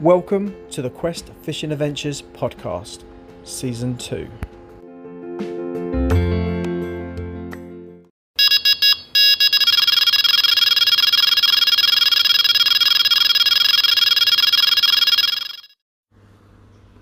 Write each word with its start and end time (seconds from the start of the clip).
Welcome 0.00 0.54
to 0.70 0.80
the 0.80 0.90
Quest 0.90 1.28
Fishing 1.42 1.72
Adventures 1.72 2.22
podcast, 2.22 3.02
season 3.42 3.98
two. 3.98 4.30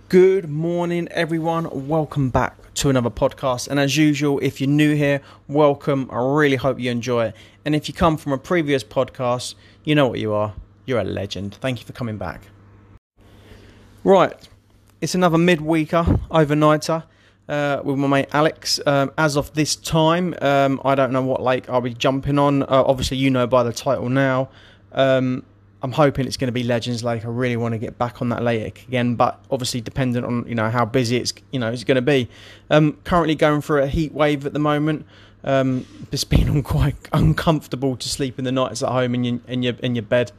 Good 0.08 0.48
morning, 0.48 1.08
everyone. 1.10 1.86
Welcome 1.86 2.30
back 2.30 2.72
to 2.76 2.88
another 2.88 3.10
podcast. 3.10 3.68
And 3.68 3.78
as 3.78 3.98
usual, 3.98 4.38
if 4.38 4.58
you're 4.58 4.70
new 4.70 4.94
here, 4.94 5.20
welcome. 5.48 6.08
I 6.10 6.16
really 6.16 6.56
hope 6.56 6.80
you 6.80 6.90
enjoy 6.90 7.26
it. 7.26 7.36
And 7.66 7.74
if 7.74 7.88
you 7.88 7.92
come 7.92 8.16
from 8.16 8.32
a 8.32 8.38
previous 8.38 8.82
podcast, 8.82 9.54
you 9.84 9.94
know 9.94 10.08
what 10.08 10.18
you 10.18 10.32
are. 10.32 10.54
You're 10.86 11.00
a 11.00 11.04
legend. 11.04 11.56
Thank 11.56 11.80
you 11.80 11.84
for 11.84 11.92
coming 11.92 12.16
back. 12.16 12.40
Right, 14.06 14.36
it's 15.00 15.16
another 15.16 15.36
midweeker, 15.36 16.04
overnighter. 16.30 17.02
Uh, 17.48 17.80
with 17.82 17.98
my 17.98 18.06
mate 18.06 18.28
Alex. 18.32 18.78
Um, 18.86 19.10
as 19.18 19.36
of 19.36 19.52
this 19.54 19.74
time, 19.74 20.32
um, 20.40 20.80
I 20.84 20.94
don't 20.94 21.10
know 21.10 21.22
what 21.22 21.42
lake 21.42 21.68
I'll 21.68 21.80
be 21.80 21.92
jumping 21.92 22.38
on. 22.38 22.62
Uh, 22.62 22.84
obviously, 22.86 23.16
you 23.16 23.30
know 23.30 23.48
by 23.48 23.64
the 23.64 23.72
title 23.72 24.08
now. 24.08 24.48
Um, 24.92 25.42
I'm 25.82 25.90
hoping 25.90 26.28
it's 26.28 26.36
going 26.36 26.46
to 26.46 26.52
be 26.52 26.62
Legends 26.62 27.02
Lake. 27.02 27.24
I 27.24 27.28
really 27.28 27.56
want 27.56 27.72
to 27.72 27.78
get 27.78 27.98
back 27.98 28.22
on 28.22 28.28
that 28.28 28.44
lake 28.44 28.84
again, 28.86 29.16
but 29.16 29.44
obviously 29.50 29.80
dependent 29.80 30.24
on 30.24 30.46
you 30.46 30.54
know 30.54 30.70
how 30.70 30.84
busy 30.84 31.16
it's 31.16 31.34
you 31.50 31.58
know 31.58 31.72
it's 31.72 31.82
going 31.82 31.96
to 31.96 32.00
be. 32.00 32.28
Um, 32.70 32.98
currently 33.02 33.34
going 33.34 33.60
through 33.60 33.82
a 33.82 33.88
heat 33.88 34.12
wave 34.12 34.46
at 34.46 34.52
the 34.52 34.60
moment. 34.60 35.04
Um, 35.42 35.84
it's 36.12 36.22
been 36.36 36.62
quite 36.62 37.08
uncomfortable 37.12 37.96
to 37.96 38.08
sleep 38.08 38.38
in 38.38 38.44
the 38.44 38.52
nights 38.52 38.84
at 38.84 38.90
home 38.90 39.16
in 39.16 39.24
your 39.24 39.40
in 39.48 39.64
your 39.64 39.74
in 39.82 39.96
your 39.96 40.04
bed. 40.04 40.30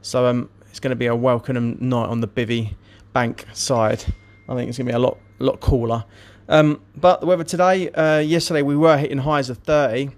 So 0.00 0.24
um, 0.24 0.48
it's 0.70 0.80
going 0.80 0.88
to 0.92 0.96
be 0.96 1.04
a 1.04 1.14
welcome 1.14 1.76
night 1.80 2.06
on 2.06 2.22
the 2.22 2.28
Bivvy 2.28 2.76
Bank 3.12 3.46
side. 3.52 4.04
I 4.48 4.54
think 4.54 4.68
it's 4.68 4.78
going 4.78 4.86
to 4.86 4.92
be 4.92 4.96
a 4.96 4.98
lot 4.98 5.18
lot 5.38 5.60
cooler. 5.60 6.04
Um, 6.48 6.80
but 6.96 7.20
the 7.20 7.26
weather 7.26 7.44
today, 7.44 7.90
uh, 7.90 8.18
yesterday 8.18 8.62
we 8.62 8.76
were 8.76 8.98
hitting 8.98 9.18
highs 9.18 9.50
of 9.50 9.58
30. 9.58 10.10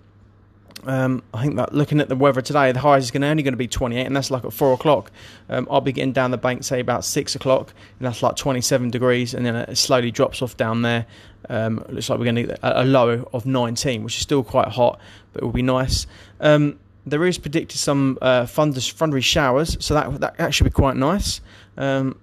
Um, 0.85 1.23
I 1.33 1.43
think 1.43 1.57
that 1.57 1.75
looking 1.75 2.01
at 2.01 2.09
the 2.09 2.17
weather 2.17 2.41
today, 2.41 2.73
the 2.73 2.81
highs 2.81 3.05
is 3.05 3.11
going 3.11 3.23
to 3.23 3.29
only 3.29 3.43
going 3.43 3.53
to 3.53 3.59
be 3.59 3.69
28, 3.69 4.05
and 4.05 4.17
that's 4.17 4.31
like 4.31 4.45
at 4.45 4.53
four 4.53 4.73
o'clock. 4.73 5.13
Um, 5.49 5.69
I'll 5.71 5.81
be 5.81 5.93
getting 5.93 6.13
down 6.13 6.33
the 6.33 6.39
bank 6.39 6.65
say 6.65 6.81
about 6.81 7.05
six 7.05 7.35
o'clock, 7.35 7.73
and 7.99 8.07
that's 8.07 8.23
like 8.23 8.35
27 8.37 8.91
degrees, 8.91 9.35
and 9.35 9.47
then 9.47 9.55
it 9.55 9.77
slowly 9.77 10.11
drops 10.11 10.43
off 10.43 10.57
down 10.57 10.83
there. 10.83 11.07
Um, 11.49 11.85
looks 11.89 12.09
like 12.09 12.19
we're 12.19 12.25
going 12.25 12.37
to 12.37 12.43
get 12.45 12.59
a, 12.63 12.85
low 12.85 13.29
of 13.33 13.47
19, 13.47 14.03
which 14.03 14.17
is 14.17 14.23
still 14.23 14.43
quite 14.43 14.69
hot, 14.69 14.99
but 15.33 15.43
it 15.43 15.47
will 15.47 15.53
be 15.53 15.63
nice. 15.63 16.07
Um, 16.41 16.79
there 17.07 17.25
is 17.25 17.39
predicted 17.39 17.79
some 17.79 18.19
uh, 18.23 18.47
thunderous, 18.47 18.93
thundery 18.93 19.23
showers, 19.23 19.77
so 19.85 19.95
that 19.95 20.21
that 20.21 20.35
actually 20.39 20.71
be 20.71 20.75
quite 20.75 20.97
nice. 20.97 21.41
Um, 21.77 22.19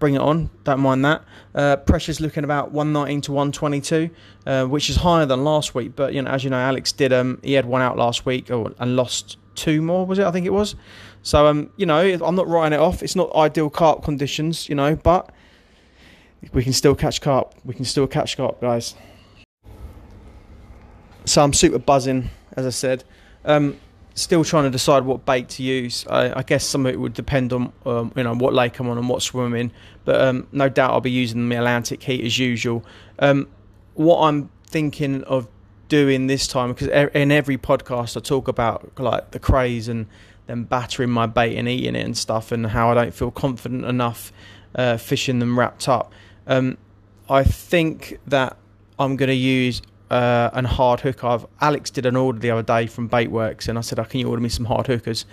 bring 0.00 0.14
it 0.14 0.20
on. 0.20 0.50
Don't 0.64 0.80
mind 0.80 1.04
that. 1.04 1.22
Uh, 1.54 1.76
pressure's 1.76 2.20
looking 2.20 2.42
about 2.42 2.72
119 2.72 3.20
to 3.20 3.32
122, 3.32 4.10
uh, 4.46 4.64
which 4.64 4.90
is 4.90 4.96
higher 4.96 5.26
than 5.26 5.44
last 5.44 5.74
week. 5.74 5.94
But 5.94 6.14
you 6.14 6.22
know, 6.22 6.30
as 6.30 6.42
you 6.42 6.50
know, 6.50 6.58
Alex 6.58 6.90
did. 6.90 7.12
Um, 7.12 7.38
he 7.44 7.52
had 7.52 7.66
one 7.66 7.82
out 7.82 7.96
last 7.96 8.26
week 8.26 8.50
or, 8.50 8.72
and 8.78 8.96
lost 8.96 9.36
two 9.54 9.80
more. 9.82 10.04
Was 10.06 10.18
it? 10.18 10.26
I 10.26 10.32
think 10.32 10.46
it 10.46 10.52
was. 10.52 10.74
So 11.22 11.46
um, 11.46 11.70
you 11.76 11.86
know, 11.86 12.00
I'm 12.00 12.34
not 12.34 12.48
writing 12.48 12.76
it 12.78 12.82
off. 12.82 13.02
It's 13.02 13.14
not 13.14 13.32
ideal 13.36 13.70
carp 13.70 14.02
conditions, 14.02 14.68
you 14.68 14.74
know, 14.74 14.96
but 14.96 15.30
we 16.52 16.64
can 16.64 16.72
still 16.72 16.94
catch 16.94 17.20
carp. 17.20 17.54
We 17.64 17.74
can 17.74 17.84
still 17.84 18.06
catch 18.06 18.36
carp, 18.36 18.60
guys. 18.60 18.94
So 21.26 21.44
I'm 21.44 21.52
super 21.52 21.78
buzzing, 21.78 22.30
as 22.54 22.66
I 22.66 22.70
said. 22.70 23.04
Um, 23.44 23.78
still 24.20 24.44
trying 24.44 24.64
to 24.64 24.70
decide 24.70 25.04
what 25.04 25.24
bait 25.24 25.48
to 25.50 25.62
use. 25.62 26.06
I, 26.08 26.38
I, 26.38 26.42
guess 26.42 26.64
some 26.64 26.86
of 26.86 26.92
it 26.92 26.98
would 26.98 27.14
depend 27.14 27.52
on 27.52 27.72
um, 27.86 28.12
you 28.16 28.22
know 28.22 28.34
what 28.34 28.54
lake 28.54 28.78
I'm 28.78 28.88
on 28.88 28.98
and 28.98 29.08
what 29.08 29.22
swim 29.22 29.46
I'm 29.46 29.54
in, 29.54 29.72
but 30.04 30.20
um, 30.20 30.46
no 30.52 30.68
doubt 30.68 30.92
I'll 30.92 31.00
be 31.00 31.10
using 31.10 31.48
the 31.48 31.56
Atlantic 31.56 32.02
heat 32.02 32.24
as 32.24 32.38
usual. 32.38 32.84
Um, 33.18 33.48
what 33.94 34.20
I'm 34.20 34.50
thinking 34.66 35.24
of 35.24 35.48
doing 35.88 36.28
this 36.28 36.46
time 36.46 36.72
because 36.72 36.86
in 37.14 37.32
every 37.32 37.58
podcast 37.58 38.16
I 38.16 38.20
talk 38.20 38.46
about 38.46 38.92
like 38.98 39.32
the 39.32 39.40
crays 39.40 39.88
and 39.88 40.06
then 40.46 40.62
battering 40.62 41.10
my 41.10 41.26
bait 41.26 41.56
and 41.56 41.68
eating 41.68 41.96
it 41.96 42.04
and 42.04 42.16
stuff 42.16 42.52
and 42.52 42.66
how 42.66 42.90
I 42.90 42.94
don't 42.94 43.12
feel 43.12 43.30
confident 43.32 43.84
enough 43.84 44.32
uh, 44.74 44.96
fishing 44.96 45.40
them 45.40 45.58
wrapped 45.58 45.88
up. 45.88 46.12
Um, 46.46 46.78
I 47.28 47.44
think 47.44 48.18
that 48.26 48.56
I'm 48.98 49.16
going 49.16 49.28
to 49.28 49.34
use 49.34 49.82
uh, 50.10 50.50
and 50.52 50.66
hard 50.66 51.00
hook. 51.00 51.24
I've 51.24 51.46
Alex 51.60 51.90
did 51.90 52.06
an 52.06 52.16
order 52.16 52.38
the 52.38 52.50
other 52.50 52.62
day 52.62 52.86
from 52.86 53.08
Baitworks, 53.08 53.68
and 53.68 53.78
I 53.78 53.80
said, 53.80 53.98
oh, 53.98 54.04
"Can 54.04 54.20
you 54.20 54.28
order 54.28 54.42
me 54.42 54.48
some 54.48 54.66
hard 54.66 54.86
hookers?" 54.86 55.24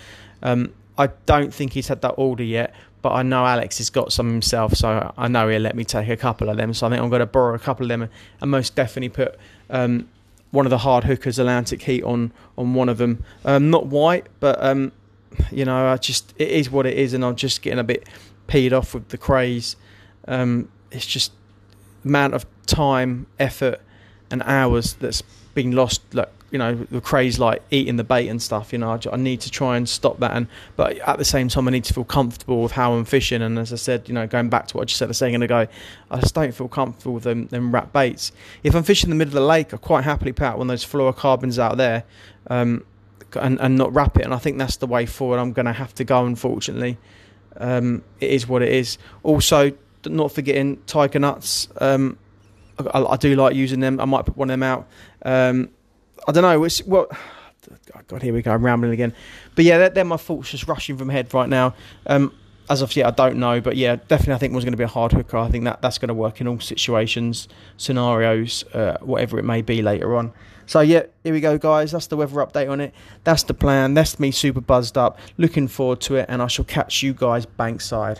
Um, 0.41 0.73
I 0.97 1.07
don't 1.25 1.53
think 1.53 1.73
he's 1.73 1.87
had 1.87 2.01
that 2.01 2.11
order 2.11 2.43
yet, 2.43 2.73
but 3.01 3.13
I 3.13 3.23
know 3.23 3.45
Alex 3.45 3.77
has 3.77 3.89
got 3.89 4.11
some 4.11 4.29
himself, 4.29 4.73
so 4.73 5.13
I 5.17 5.27
know 5.27 5.47
he'll 5.49 5.61
let 5.61 5.75
me 5.75 5.83
take 5.83 6.09
a 6.09 6.17
couple 6.17 6.49
of 6.49 6.57
them. 6.57 6.73
So 6.73 6.87
I 6.87 6.89
think 6.89 7.01
I'm 7.01 7.09
going 7.09 7.19
to 7.19 7.25
borrow 7.25 7.55
a 7.55 7.59
couple 7.59 7.85
of 7.85 7.89
them 7.89 8.09
and 8.41 8.51
most 8.51 8.75
definitely 8.75 9.09
put 9.09 9.39
um, 9.69 10.09
one 10.51 10.65
of 10.65 10.69
the 10.69 10.79
hard 10.79 11.03
hookers 11.03 11.39
Atlantic 11.39 11.83
Heat 11.83 12.03
on 12.03 12.31
on 12.57 12.73
one 12.73 12.89
of 12.89 12.97
them. 12.97 13.23
Um, 13.45 13.69
not 13.69 13.87
white, 13.87 14.27
but 14.39 14.63
um, 14.63 14.91
you 15.51 15.65
know, 15.65 15.87
I 15.87 15.97
just 15.97 16.33
it 16.37 16.49
is 16.49 16.69
what 16.69 16.85
it 16.85 16.97
is, 16.97 17.13
and 17.13 17.23
I'm 17.23 17.35
just 17.35 17.61
getting 17.61 17.79
a 17.79 17.83
bit 17.83 18.07
peed 18.47 18.77
off 18.77 18.93
with 18.93 19.09
the 19.09 19.17
crays. 19.17 19.75
Um, 20.27 20.69
it's 20.91 21.05
just 21.05 21.31
amount 22.03 22.33
of 22.33 22.45
time, 22.65 23.27
effort, 23.39 23.81
and 24.31 24.41
hours 24.43 24.93
that's 24.95 25.21
been 25.53 25.71
lost 25.71 26.01
like 26.13 26.29
you 26.51 26.57
know 26.57 26.75
the 26.91 27.01
crays 27.01 27.39
like 27.39 27.61
eating 27.71 27.97
the 27.97 28.03
bait 28.03 28.27
and 28.29 28.41
stuff 28.41 28.71
you 28.71 28.79
know 28.79 28.91
I, 28.91 28.99
I, 29.13 29.17
need 29.17 29.41
to 29.41 29.51
try 29.51 29.75
and 29.75 29.87
stop 29.87 30.19
that 30.19 30.31
and 30.31 30.47
but 30.75 30.97
at 30.99 31.17
the 31.17 31.25
same 31.25 31.49
time 31.49 31.67
I 31.67 31.71
need 31.71 31.83
to 31.85 31.93
feel 31.93 32.05
comfortable 32.05 32.63
with 32.63 32.71
how 32.71 32.93
I'm 32.93 33.05
fishing 33.05 33.41
and 33.41 33.59
as 33.59 33.73
I 33.73 33.75
said 33.75 34.07
you 34.07 34.13
know 34.13 34.27
going 34.27 34.49
back 34.49 34.67
to 34.67 34.77
what 34.77 34.83
I 34.83 34.85
just 34.85 34.97
said 34.97 35.09
a 35.09 35.13
second 35.13 35.41
ago 35.43 35.67
I 36.09 36.19
just 36.19 36.35
don't 36.35 36.53
feel 36.53 36.69
comfortable 36.69 37.13
with 37.13 37.23
them, 37.23 37.47
them 37.47 37.73
wrap 37.73 37.91
baits. 37.91 38.31
If 38.63 38.75
I'm 38.75 38.83
fishing 38.83 39.09
in 39.09 39.17
the 39.17 39.25
middle 39.25 39.37
of 39.37 39.41
the 39.43 39.47
lake 39.47 39.73
I 39.73 39.77
quite 39.77 40.05
happily 40.05 40.31
put 40.31 40.45
out 40.45 40.57
one 40.57 40.69
of 40.69 40.71
those 40.71 40.85
fluorocarbons 40.85 41.59
out 41.59 41.75
there 41.77 42.05
um, 42.49 42.85
and, 43.33 43.59
and 43.59 43.77
not 43.77 43.93
wrap 43.93 44.17
it 44.17 44.23
and 44.23 44.33
I 44.33 44.37
think 44.37 44.57
that's 44.57 44.77
the 44.77 44.87
way 44.87 45.05
forward 45.05 45.39
I'm 45.39 45.51
going 45.51 45.65
to 45.65 45.73
have 45.73 45.93
to 45.95 46.05
go 46.05 46.25
unfortunately. 46.25 46.97
Um, 47.57 48.03
it 48.21 48.29
is 48.29 48.47
what 48.47 48.61
it 48.61 48.69
is. 48.69 48.97
Also 49.23 49.73
not 50.05 50.31
forgetting 50.31 50.81
tiger 50.85 51.19
nuts 51.19 51.67
um, 51.81 52.17
I, 52.79 53.03
I, 53.03 53.17
do 53.17 53.35
like 53.35 53.55
using 53.55 53.79
them. 53.79 53.99
I 53.99 54.05
might 54.05 54.25
put 54.25 54.37
one 54.37 54.49
of 54.49 54.53
them 54.53 54.63
out. 54.63 54.87
Um, 55.23 55.69
I 56.27 56.31
don't 56.31 56.43
know. 56.43 56.63
It's. 56.63 56.81
Oh 56.89 57.07
God, 58.07 58.21
here 58.21 58.33
we 58.33 58.41
go. 58.41 58.51
I'm 58.51 58.63
rambling 58.63 58.93
again. 58.93 59.13
But 59.55 59.65
yeah, 59.65 59.77
they're, 59.77 59.89
they're 59.89 60.05
my 60.05 60.17
thoughts 60.17 60.51
just 60.51 60.67
rushing 60.67 60.97
from 60.97 61.09
head 61.09 61.33
right 61.33 61.49
now. 61.49 61.75
Um, 62.05 62.33
as 62.69 62.81
of 62.81 62.95
yet, 62.95 63.07
I 63.07 63.11
don't 63.11 63.37
know, 63.37 63.61
but 63.61 63.77
yeah, 63.77 63.95
definitely, 63.95 64.33
I 64.33 64.37
think 64.37 64.53
was 64.53 64.65
going 64.65 64.73
to 64.73 64.77
be 64.77 64.83
a 64.83 64.87
hard 64.87 65.13
hooker. 65.13 65.37
I 65.37 65.49
think 65.49 65.63
that 65.63 65.81
that's 65.81 65.97
going 65.97 66.09
to 66.09 66.13
work 66.13 66.41
in 66.41 66.47
all 66.47 66.59
situations, 66.59 67.47
scenarios, 67.77 68.65
uh, 68.73 68.97
whatever 69.01 69.39
it 69.39 69.43
may 69.43 69.61
be 69.61 69.81
later 69.81 70.15
on. 70.15 70.33
So 70.65 70.81
yeah, 70.81 71.03
here 71.23 71.33
we 71.33 71.39
go, 71.39 71.57
guys. 71.57 71.93
That's 71.93 72.07
the 72.07 72.17
weather 72.17 72.35
update 72.35 72.69
on 72.69 72.81
it. 72.81 72.93
That's 73.23 73.43
the 73.43 73.53
plan. 73.53 73.93
That's 73.93 74.19
me 74.19 74.31
super 74.31 74.59
buzzed 74.59 74.97
up, 74.97 75.17
looking 75.37 75.69
forward 75.69 76.01
to 76.01 76.15
it, 76.17 76.25
and 76.27 76.41
I 76.41 76.47
shall 76.47 76.65
catch 76.65 77.01
you 77.03 77.13
guys 77.13 77.45
bankside 77.45 78.19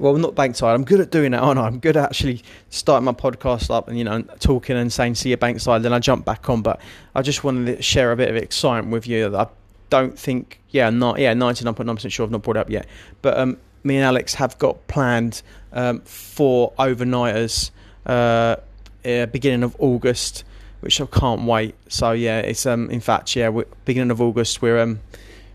well, 0.00 0.16
not 0.16 0.34
bankside. 0.34 0.74
I'm 0.74 0.84
good 0.84 1.00
at 1.00 1.10
doing 1.10 1.32
that, 1.32 1.40
aren't 1.40 1.58
I? 1.58 1.66
I'm 1.66 1.78
good 1.78 1.96
at 1.96 2.04
actually 2.04 2.42
starting 2.70 3.04
my 3.04 3.12
podcast 3.12 3.70
up 3.70 3.88
and 3.88 3.98
you 3.98 4.04
know 4.04 4.22
talking 4.40 4.76
and 4.76 4.92
saying 4.92 5.14
see 5.16 5.30
you 5.30 5.36
bankside. 5.36 5.82
Then 5.82 5.92
I 5.92 5.98
jump 5.98 6.24
back 6.24 6.48
on. 6.48 6.62
But 6.62 6.80
I 7.14 7.22
just 7.22 7.44
wanted 7.44 7.76
to 7.76 7.82
share 7.82 8.10
a 8.12 8.16
bit 8.16 8.28
of 8.28 8.36
excitement 8.36 8.92
with 8.92 9.06
you. 9.06 9.36
I 9.36 9.46
don't 9.90 10.18
think, 10.18 10.60
yeah, 10.70 10.88
not 10.90 11.18
yeah, 11.18 11.34
99.9 11.34 11.94
percent 11.94 12.12
sure 12.12 12.24
I've 12.24 12.30
not 12.30 12.42
brought 12.42 12.56
it 12.56 12.60
up 12.60 12.70
yet. 12.70 12.86
But 13.22 13.38
um, 13.38 13.58
me 13.84 13.96
and 13.96 14.04
Alex 14.04 14.34
have 14.34 14.58
got 14.58 14.86
planned 14.86 15.42
um, 15.72 16.00
for 16.00 16.72
overnighters 16.78 17.70
uh, 18.06 18.56
uh, 19.04 19.26
beginning 19.26 19.62
of 19.62 19.76
August, 19.78 20.44
which 20.80 21.00
I 21.00 21.06
can't 21.06 21.42
wait. 21.42 21.74
So 21.88 22.12
yeah, 22.12 22.38
it's 22.40 22.64
um 22.66 22.90
in 22.90 23.00
fact 23.00 23.36
yeah, 23.36 23.50
beginning 23.84 24.10
of 24.10 24.20
August 24.20 24.62
we're 24.62 24.80
um 24.80 25.00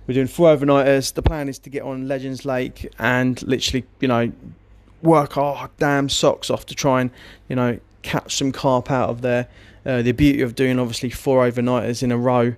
we're 0.08 0.14
doing 0.14 0.28
four 0.28 0.56
overnighters. 0.56 1.14
The 1.14 1.22
plan 1.22 1.50
is 1.50 1.60
to 1.60 1.70
get 1.70 1.84
on 1.84 2.08
Legends 2.08 2.46
Lake 2.46 2.92
and 3.00 3.42
literally, 3.44 3.86
you 4.00 4.08
know, 4.08 4.32
work 5.02 5.38
our 5.38 5.70
damn 5.78 6.10
socks 6.10 6.50
off 6.50 6.66
to 6.68 6.76
try 6.76 7.02
and, 7.02 7.12
you 7.48 7.56
know, 7.56 7.80
catch 8.02 8.38
some 8.38 8.52
carp 8.52 8.92
out 8.92 9.10
of 9.10 9.22
there. 9.22 9.48
Uh, 9.86 10.02
the 10.02 10.12
beauty 10.12 10.42
of 10.42 10.56
doing 10.56 10.80
obviously 10.80 11.10
four 11.10 11.48
overnighters 11.48 12.02
in 12.02 12.12
a 12.12 12.18
row, 12.18 12.56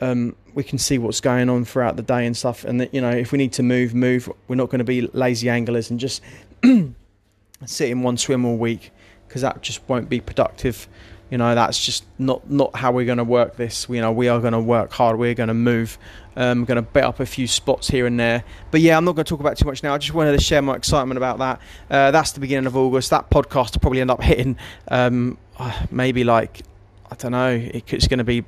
um, 0.00 0.36
we 0.54 0.62
can 0.62 0.78
see 0.78 0.98
what's 0.98 1.20
going 1.20 1.48
on 1.48 1.64
throughout 1.64 1.96
the 1.96 2.02
day 2.02 2.26
and 2.26 2.36
stuff. 2.36 2.64
And 2.64 2.80
that, 2.80 2.92
you 2.94 3.00
know, 3.00 3.10
if 3.10 3.32
we 3.32 3.38
need 3.38 3.52
to 3.54 3.62
move, 3.62 3.94
move. 3.94 4.30
We're 4.48 4.56
not 4.56 4.66
going 4.66 4.78
to 4.78 4.84
be 4.84 5.02
lazy 5.02 5.48
anglers 5.48 5.90
and 5.90 5.98
just 5.98 6.22
sit 7.66 7.90
in 7.90 8.02
one 8.02 8.16
swim 8.16 8.44
all 8.44 8.56
week 8.56 8.90
because 9.26 9.42
that 9.42 9.62
just 9.62 9.80
won't 9.88 10.08
be 10.08 10.20
productive. 10.20 10.88
You 11.30 11.38
know, 11.38 11.54
that's 11.54 11.84
just 11.84 12.04
not 12.18 12.50
not 12.50 12.74
how 12.74 12.90
we're 12.90 13.04
going 13.04 13.18
to 13.18 13.24
work 13.24 13.56
this. 13.56 13.86
You 13.88 14.00
know, 14.00 14.12
we 14.12 14.28
are 14.28 14.40
going 14.40 14.54
to 14.54 14.60
work 14.60 14.92
hard. 14.92 15.18
We're 15.18 15.34
going 15.34 15.48
to 15.48 15.54
move. 15.54 15.98
I'm 16.38 16.58
um, 16.58 16.64
going 16.64 16.76
to 16.76 16.82
bet 16.82 17.02
up 17.02 17.18
a 17.18 17.26
few 17.26 17.48
spots 17.48 17.88
here 17.88 18.06
and 18.06 18.18
there. 18.18 18.44
But 18.70 18.80
yeah, 18.80 18.96
I'm 18.96 19.04
not 19.04 19.16
going 19.16 19.24
to 19.24 19.28
talk 19.28 19.40
about 19.40 19.56
too 19.56 19.66
much 19.66 19.82
now. 19.82 19.92
I 19.92 19.98
just 19.98 20.14
wanted 20.14 20.38
to 20.38 20.40
share 20.40 20.62
my 20.62 20.76
excitement 20.76 21.16
about 21.16 21.38
that. 21.38 21.60
Uh, 21.90 22.10
that's 22.12 22.30
the 22.30 22.38
beginning 22.38 22.66
of 22.66 22.76
August. 22.76 23.10
That 23.10 23.28
podcast 23.28 23.74
will 23.74 23.80
probably 23.80 24.00
end 24.00 24.12
up 24.12 24.22
hitting 24.22 24.56
um, 24.86 25.36
uh, 25.56 25.86
maybe 25.90 26.22
like 26.22 26.60
I 27.10 27.16
don't 27.16 27.32
know. 27.32 27.60
it's 27.74 28.06
going 28.06 28.18
to 28.18 28.24
be 28.24 28.44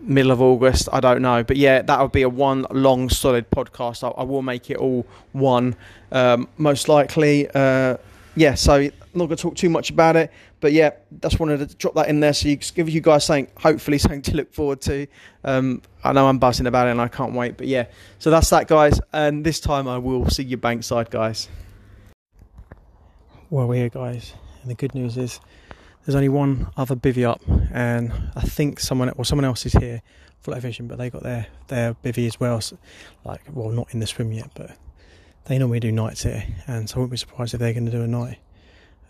middle 0.00 0.30
of 0.30 0.40
August. 0.40 0.88
I 0.92 1.00
don't 1.00 1.20
know, 1.20 1.42
but 1.42 1.56
yeah, 1.56 1.82
that 1.82 2.00
would 2.00 2.12
be 2.12 2.22
a 2.22 2.28
one 2.28 2.64
long 2.70 3.08
solid 3.08 3.50
podcast. 3.50 4.04
I, 4.04 4.10
I 4.20 4.22
will 4.22 4.42
make 4.42 4.70
it 4.70 4.76
all 4.76 5.04
one, 5.32 5.74
um, 6.12 6.46
most 6.58 6.88
likely. 6.88 7.48
Uh, 7.52 7.96
yeah, 8.36 8.54
so 8.54 8.88
not 9.14 9.26
going 9.26 9.36
to 9.36 9.42
talk 9.42 9.54
too 9.54 9.70
much 9.70 9.90
about 9.90 10.16
it, 10.16 10.32
but 10.60 10.72
yeah, 10.72 10.90
just 11.20 11.40
wanted 11.40 11.68
to 11.68 11.76
drop 11.76 11.94
that 11.94 12.08
in 12.08 12.20
there 12.20 12.32
so 12.32 12.48
you 12.48 12.56
give 12.56 12.88
you 12.88 13.00
guys 13.00 13.24
something, 13.24 13.48
hopefully 13.56 13.98
something 13.98 14.22
to 14.22 14.36
look 14.36 14.52
forward 14.52 14.80
to. 14.82 15.06
Um, 15.44 15.82
I 16.02 16.12
know 16.12 16.26
I'm 16.26 16.38
buzzing 16.38 16.66
about 16.66 16.88
it 16.88 16.92
and 16.92 17.00
I 17.00 17.08
can't 17.08 17.34
wait, 17.34 17.56
but 17.56 17.66
yeah, 17.66 17.86
so 18.18 18.30
that's 18.30 18.50
that, 18.50 18.68
guys. 18.68 19.00
And 19.12 19.44
this 19.44 19.60
time 19.60 19.88
I 19.88 19.98
will 19.98 20.28
see 20.28 20.42
you 20.42 20.56
bankside, 20.56 21.10
guys. 21.10 21.48
Well, 23.50 23.68
we're 23.68 23.76
here, 23.76 23.88
guys, 23.88 24.34
and 24.62 24.70
the 24.70 24.74
good 24.74 24.94
news 24.94 25.16
is 25.16 25.38
there's 26.04 26.16
only 26.16 26.28
one 26.28 26.68
other 26.76 26.96
bivvy 26.96 27.24
up, 27.24 27.40
and 27.72 28.12
I 28.34 28.42
think 28.42 28.80
someone 28.80 29.10
or 29.10 29.24
someone 29.24 29.44
else 29.44 29.64
is 29.64 29.72
here, 29.72 30.02
Flight 30.40 30.60
Vision, 30.60 30.86
but 30.86 30.98
they 30.98 31.08
got 31.08 31.22
their 31.22 31.46
their 31.68 31.94
bivvy 31.94 32.26
as 32.26 32.38
well. 32.38 32.60
So, 32.60 32.78
like, 33.24 33.42
well, 33.52 33.70
not 33.70 33.92
in 33.94 34.00
the 34.00 34.06
swim 34.06 34.32
yet, 34.32 34.50
but 34.54 34.76
they 35.46 35.58
normally 35.58 35.80
do 35.80 35.92
nights 35.92 36.24
here, 36.24 36.44
and 36.66 36.88
so 36.88 36.96
I 36.96 36.98
wouldn't 36.98 37.12
be 37.12 37.16
surprised 37.16 37.54
if 37.54 37.60
they're 37.60 37.72
going 37.72 37.86
to 37.86 37.90
do 37.90 38.02
a 38.02 38.06
night. 38.06 38.38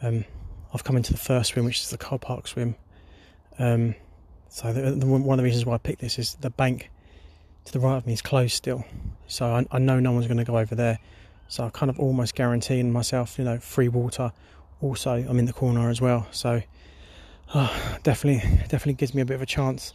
Um, 0.05 0.25
I've 0.73 0.85
come 0.85 0.97
into 0.97 1.13
the 1.13 1.19
first 1.19 1.53
swim, 1.53 1.65
which 1.65 1.81
is 1.81 1.91
the 1.91 1.99
car 1.99 2.19
park 2.19 2.47
swim. 2.47 2.77
Um, 3.59 3.95
so 4.49 4.73
the, 4.73 4.91
the, 4.91 5.07
one 5.07 5.23
of 5.23 5.37
the 5.39 5.45
reasons 5.45 5.65
why 5.65 5.75
I 5.75 5.79
picked 5.79 6.01
this 6.01 6.19
is 6.19 6.35
the 6.41 6.51
bank 6.51 6.91
to 7.65 7.73
the 7.73 7.81
right 7.81 7.97
of 7.97 8.07
me 8.07 8.13
is 8.13 8.23
closed 8.23 8.53
still, 8.53 8.85
so 9.27 9.47
I, 9.47 9.67
I 9.71 9.79
know 9.79 9.99
no 10.01 10.13
one's 10.13 10.27
going 10.27 10.39
to 10.39 10.45
go 10.45 10.59
over 10.59 10.75
there. 10.75 10.99
So 11.49 11.65
I'm 11.65 11.71
kind 11.71 11.91
of 11.91 11.99
almost 11.99 12.35
guaranteeing 12.35 12.93
myself, 12.93 13.39
you 13.39 13.45
know, 13.45 13.59
free 13.59 13.89
water. 13.89 14.33
Also, 14.81 15.13
I'm 15.13 15.39
in 15.39 15.45
the 15.45 15.53
corner 15.53 15.89
as 15.89 16.01
well, 16.01 16.27
so 16.31 16.63
oh, 17.55 17.99
definitely, 18.03 18.49
definitely 18.69 18.95
gives 18.95 19.15
me 19.15 19.23
a 19.23 19.25
bit 19.25 19.35
of 19.35 19.43
a 19.43 19.47
chance. 19.47 19.95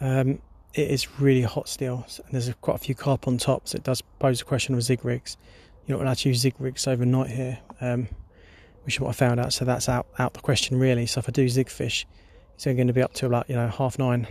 Um, 0.00 0.40
it 0.74 0.90
is 0.90 1.18
really 1.20 1.42
hot 1.42 1.68
still, 1.68 2.06
and 2.18 2.32
there's 2.32 2.52
quite 2.60 2.76
a 2.76 2.78
few 2.78 2.94
carp 2.94 3.26
on 3.26 3.38
top, 3.38 3.66
so 3.68 3.76
it 3.76 3.82
does 3.82 4.02
pose 4.18 4.40
a 4.40 4.44
question 4.44 4.74
of 4.74 4.82
zig 4.82 5.04
rigs. 5.04 5.36
You're 5.86 5.98
not 5.98 6.04
allowed 6.04 6.18
to 6.18 6.28
use 6.28 6.38
zig 6.38 6.54
rigs 6.58 6.86
overnight 6.86 7.30
here, 7.30 7.58
um, 7.80 8.08
which 8.84 8.96
is 8.96 9.00
what 9.00 9.10
I 9.10 9.12
found 9.12 9.40
out. 9.40 9.52
So 9.52 9.64
that's 9.64 9.88
out 9.88 10.06
out 10.18 10.34
the 10.34 10.40
question 10.40 10.78
really. 10.78 11.06
So 11.06 11.18
if 11.18 11.28
I 11.28 11.32
do 11.32 11.48
zig 11.48 11.68
fish, 11.68 12.06
it's 12.54 12.66
only 12.66 12.76
going 12.76 12.88
to 12.88 12.92
be 12.92 13.02
up 13.02 13.14
to 13.14 13.26
about 13.26 13.48
you 13.48 13.56
know 13.56 13.68
half 13.68 13.98
nine, 13.98 14.26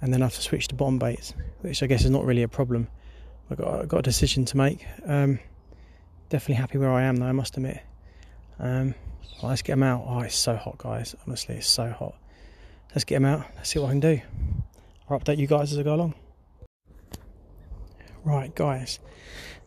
and 0.00 0.12
then 0.12 0.22
I 0.22 0.26
have 0.26 0.34
to 0.34 0.42
switch 0.42 0.68
to 0.68 0.74
bottom 0.74 0.98
baits, 0.98 1.34
which 1.60 1.82
I 1.82 1.86
guess 1.86 2.04
is 2.04 2.10
not 2.10 2.24
really 2.24 2.42
a 2.42 2.48
problem. 2.48 2.88
I've 3.50 3.58
got, 3.58 3.80
I've 3.80 3.88
got 3.88 3.98
a 3.98 4.02
decision 4.02 4.44
to 4.46 4.56
make. 4.56 4.84
Um, 5.06 5.38
definitely 6.28 6.56
happy 6.56 6.78
where 6.78 6.92
I 6.92 7.04
am 7.04 7.16
though, 7.16 7.26
I 7.26 7.32
must 7.32 7.56
admit. 7.56 7.80
Um, 8.58 8.94
well, 9.40 9.50
let's 9.50 9.62
get 9.62 9.72
them 9.72 9.82
out. 9.82 10.04
Oh, 10.06 10.20
it's 10.20 10.34
so 10.34 10.56
hot, 10.56 10.78
guys. 10.78 11.14
Honestly, 11.26 11.56
it's 11.56 11.68
so 11.68 11.90
hot. 11.90 12.14
Let's 12.90 13.04
get 13.04 13.16
them 13.16 13.26
out. 13.26 13.44
Let's 13.56 13.70
see 13.70 13.78
what 13.78 13.88
I 13.88 13.90
can 13.90 14.00
do. 14.00 14.20
I'll 15.08 15.20
update 15.20 15.36
you 15.36 15.46
guys 15.46 15.72
as 15.72 15.78
I 15.78 15.82
go 15.82 15.94
along. 15.94 16.14
Right, 18.24 18.52
guys. 18.54 18.98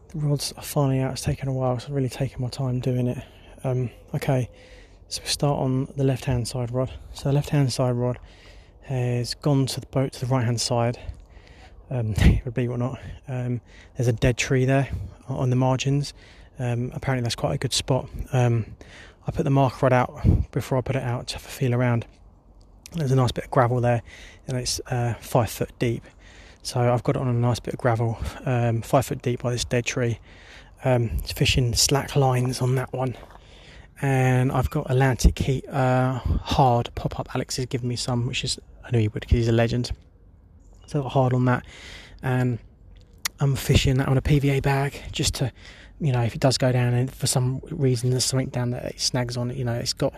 The 0.10 0.20
rods 0.20 0.52
are 0.58 0.64
finally 0.64 1.00
out. 1.00 1.12
It's 1.14 1.22
taken 1.22 1.48
a 1.48 1.54
while, 1.54 1.80
so 1.80 1.88
I've 1.88 1.94
really 1.94 2.10
taken 2.10 2.42
my 2.42 2.50
time 2.50 2.80
doing 2.80 3.08
it. 3.08 3.24
Um, 3.64 3.90
okay, 4.16 4.50
so 5.08 5.22
we 5.24 5.30
start 5.30 5.60
on 5.60 5.88
the 5.96 6.04
left 6.04 6.26
hand 6.26 6.48
side 6.48 6.72
rod. 6.72 6.92
So 7.14 7.30
the 7.30 7.34
left 7.34 7.50
hand 7.50 7.72
side 7.74 7.96
rod 7.96 8.20
has 8.84 9.36
gone 9.36 9.66
to 9.68 9.80
the 9.80 9.88
boat 9.88 10.14
to 10.14 10.20
the 10.22 10.26
right 10.28 10.46
hand 10.46 10.62
side. 10.62 11.00
Um, 11.90 12.14
it 12.18 12.68
or 12.68 12.78
not, 12.78 13.00
um, 13.28 13.62
there's 13.96 14.08
a 14.08 14.14
dead 14.14 14.38
tree 14.38 14.66
there 14.66 14.90
on 15.28 15.50
the 15.50 15.56
margins. 15.56 16.14
Um, 16.60 16.92
apparently, 16.94 17.24
that's 17.24 17.36
quite 17.36 17.56
a 17.56 17.58
good 17.58 17.74
spot. 17.74 18.10
Um, 18.34 18.66
I 19.26 19.32
put 19.32 19.44
the 19.44 19.50
marker 19.50 19.78
rod 19.84 19.94
out 19.94 20.52
before 20.52 20.78
I 20.78 20.82
put 20.82 20.96
it 20.96 21.04
out 21.04 21.28
to 21.28 21.36
have 21.36 21.46
a 21.46 21.50
feel 21.50 21.74
around. 21.74 22.06
There's 22.94 23.12
a 23.12 23.16
nice 23.16 23.32
bit 23.32 23.46
of 23.46 23.52
gravel 23.52 23.82
there, 23.82 24.02
and 24.48 24.58
it's 24.58 24.82
uh, 24.88 25.14
five 25.20 25.50
foot 25.50 25.72
deep. 25.80 26.04
So 26.62 26.80
I've 26.80 27.04
got 27.04 27.16
it 27.16 27.20
on 27.20 27.28
a 27.28 27.34
nice 27.34 27.60
bit 27.60 27.74
of 27.74 27.80
gravel, 27.80 28.18
um, 28.46 28.82
five 28.82 29.06
foot 29.06 29.22
deep 29.22 29.44
by 29.44 29.52
this 29.52 29.64
dead 29.64 29.86
tree. 29.86 30.20
Um, 30.84 31.18
fishing 31.20 31.74
slack 31.76 32.16
lines 32.16 32.62
on 32.62 32.76
that 32.76 32.94
one, 32.94 33.16
and 34.02 34.52
I've 34.52 34.70
got 34.70 34.90
Atlantic 34.90 35.38
Heat 35.40 35.68
uh, 35.68 36.14
hard 36.14 36.90
pop 36.96 37.20
up. 37.20 37.36
Alex 37.36 37.58
has 37.58 37.66
given 37.66 37.88
me 37.88 37.96
some, 37.96 38.26
which 38.28 38.44
is 38.44 38.60
I 38.84 38.92
knew 38.92 39.00
he 39.00 39.08
would 39.08 39.22
because 39.22 39.38
he's 39.38 39.48
a 39.48 39.54
legend. 39.54 39.92
So 40.88 41.04
hard 41.04 41.34
on 41.34 41.46
that, 41.46 41.66
and 42.24 42.60
I'm 43.40 43.56
fishing 43.56 43.98
that 43.98 44.08
on 44.08 44.18
a 44.18 44.22
PVA 44.22 44.62
bag 44.62 45.02
just 45.12 45.36
to, 45.36 45.52
you 46.00 46.12
know, 46.12 46.22
if 46.22 46.34
it 46.34 46.42
does 46.42 46.58
go 46.58 46.72
down 46.72 46.94
and 46.94 47.14
for 47.14 47.28
some 47.28 47.62
reason 47.70 48.10
there's 48.10 48.26
something 48.26 48.50
down 48.50 48.72
that 48.72 48.86
it 48.86 49.00
snags 49.00 49.38
on 49.38 49.56
you 49.56 49.64
know, 49.64 49.74
it's 49.74 49.94
got 49.94 50.14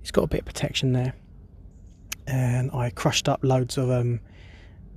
it's 0.00 0.10
got 0.10 0.22
a 0.22 0.26
bit 0.28 0.40
of 0.40 0.46
protection 0.46 0.92
there. 0.92 1.14
And 2.26 2.70
I 2.72 2.90
crushed 2.90 3.28
up 3.28 3.40
loads 3.42 3.76
of 3.76 3.90
um, 3.90 4.20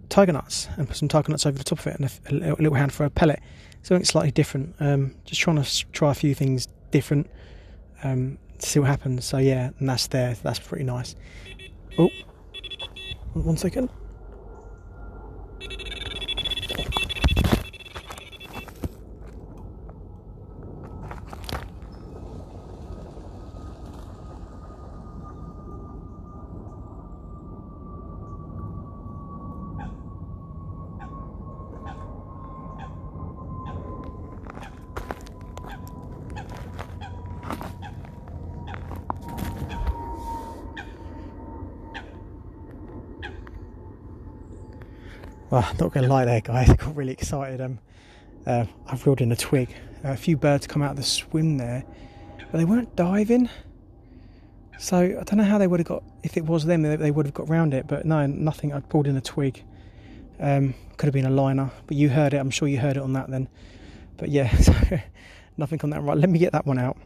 tiger 0.09 0.33
nuts 0.33 0.69
and 0.77 0.87
put 0.87 0.97
some 0.97 1.07
tiger 1.07 1.31
nuts 1.31 1.45
over 1.45 1.57
the 1.57 1.63
top 1.63 1.79
of 1.79 1.87
it 1.87 1.99
and 1.99 2.41
a, 2.43 2.53
a 2.53 2.61
little 2.61 2.73
hand 2.73 2.93
for 2.93 3.05
a 3.05 3.09
pellet. 3.09 3.39
Something 3.83 4.05
slightly 4.05 4.31
different. 4.31 4.75
Um, 4.79 5.15
just 5.25 5.41
trying 5.41 5.61
to 5.61 5.85
try 5.91 6.11
a 6.11 6.13
few 6.13 6.35
things 6.35 6.67
different 6.91 7.29
um, 8.03 8.37
see 8.59 8.79
what 8.79 8.89
happens. 8.89 9.25
So 9.25 9.37
yeah, 9.37 9.71
and 9.79 9.89
that's 9.89 10.07
there. 10.07 10.35
That's 10.43 10.59
pretty 10.59 10.83
nice. 10.85 11.15
Oh, 11.97 12.09
one 13.33 13.57
second. 13.57 13.89
Well, 45.57 45.73
not 45.79 45.93
to 45.93 46.07
lie 46.07 46.23
there, 46.23 46.39
guys. 46.39 46.69
I 46.69 46.75
got 46.75 46.95
really 46.95 47.13
excited. 47.13 47.61
Um, 47.61 47.79
uh, 48.45 48.65
I've 48.85 49.03
reeled 49.07 49.21
in 49.21 49.31
a 49.31 49.35
twig. 49.35 49.73
Uh, 50.05 50.09
a 50.09 50.15
few 50.15 50.37
birds 50.37 50.67
come 50.67 50.83
out 50.83 50.91
of 50.91 50.97
the 50.97 51.03
swim 51.03 51.57
there, 51.57 51.83
but 52.51 52.59
they 52.59 52.63
weren't 52.63 52.95
diving. 52.95 53.49
So 54.77 54.97
I 54.99 55.23
don't 55.23 55.37
know 55.37 55.43
how 55.43 55.57
they 55.57 55.65
would 55.65 55.79
have 55.79 55.87
got. 55.87 56.03
If 56.21 56.37
it 56.37 56.45
was 56.45 56.65
them, 56.65 56.83
they, 56.83 56.95
they 56.95 57.09
would 57.09 57.25
have 57.25 57.33
got 57.33 57.49
round 57.49 57.73
it. 57.73 57.87
But 57.87 58.05
no, 58.05 58.27
nothing. 58.27 58.71
I 58.71 58.81
pulled 58.81 59.07
in 59.07 59.17
a 59.17 59.21
twig. 59.21 59.63
Um, 60.39 60.75
could 60.97 61.07
have 61.07 61.13
been 61.15 61.25
a 61.25 61.31
liner, 61.31 61.71
but 61.87 61.97
you 61.97 62.09
heard 62.09 62.35
it. 62.35 62.37
I'm 62.37 62.51
sure 62.51 62.67
you 62.67 62.77
heard 62.77 62.95
it 62.95 63.01
on 63.01 63.13
that 63.13 63.27
then. 63.31 63.49
But 64.17 64.29
yeah, 64.29 64.55
so 64.57 64.75
nothing 65.57 65.81
on 65.81 65.89
that. 65.89 66.03
Right, 66.03 66.19
let 66.19 66.29
me 66.29 66.37
get 66.37 66.51
that 66.51 66.67
one 66.67 66.77
out. 66.77 66.97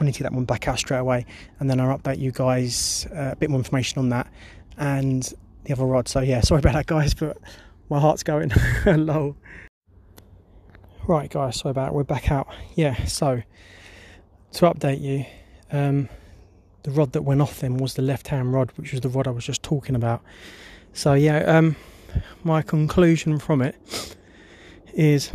I 0.00 0.04
need 0.04 0.14
to 0.14 0.18
get 0.18 0.24
that 0.24 0.34
one 0.34 0.44
back 0.44 0.66
out 0.66 0.80
straight 0.80 0.98
away, 0.98 1.24
and 1.60 1.70
then 1.70 1.78
I'll 1.78 1.96
update 1.96 2.18
you 2.18 2.32
guys 2.32 3.06
uh, 3.14 3.30
a 3.30 3.36
bit 3.36 3.48
more 3.48 3.60
information 3.60 4.00
on 4.00 4.08
that. 4.08 4.26
And 4.76 5.32
the 5.64 5.72
other 5.72 5.84
rod. 5.84 6.08
So 6.08 6.20
yeah, 6.20 6.40
sorry 6.42 6.60
about 6.60 6.74
that, 6.74 6.86
guys, 6.86 7.14
but 7.14 7.38
my 7.88 7.98
heart's 8.00 8.22
going 8.22 8.52
low. 8.86 9.36
Right, 11.06 11.30
guys, 11.30 11.56
sorry 11.56 11.70
about 11.70 11.88
it. 11.88 11.94
We're 11.94 12.04
back 12.04 12.30
out. 12.30 12.48
Yeah, 12.74 13.04
so 13.04 13.42
to 14.52 14.60
update 14.66 15.00
you, 15.00 15.24
um, 15.72 16.08
the 16.82 16.90
rod 16.90 17.12
that 17.12 17.22
went 17.22 17.40
off 17.40 17.60
then 17.60 17.76
was 17.76 17.94
the 17.94 18.02
left-hand 18.02 18.52
rod, 18.52 18.72
which 18.76 18.92
was 18.92 19.00
the 19.00 19.08
rod 19.08 19.26
I 19.26 19.30
was 19.30 19.44
just 19.44 19.62
talking 19.62 19.94
about. 19.94 20.22
So 20.92 21.14
yeah, 21.14 21.38
um, 21.40 21.76
my 22.44 22.62
conclusion 22.62 23.38
from 23.38 23.62
it 23.62 23.76
is 24.94 25.30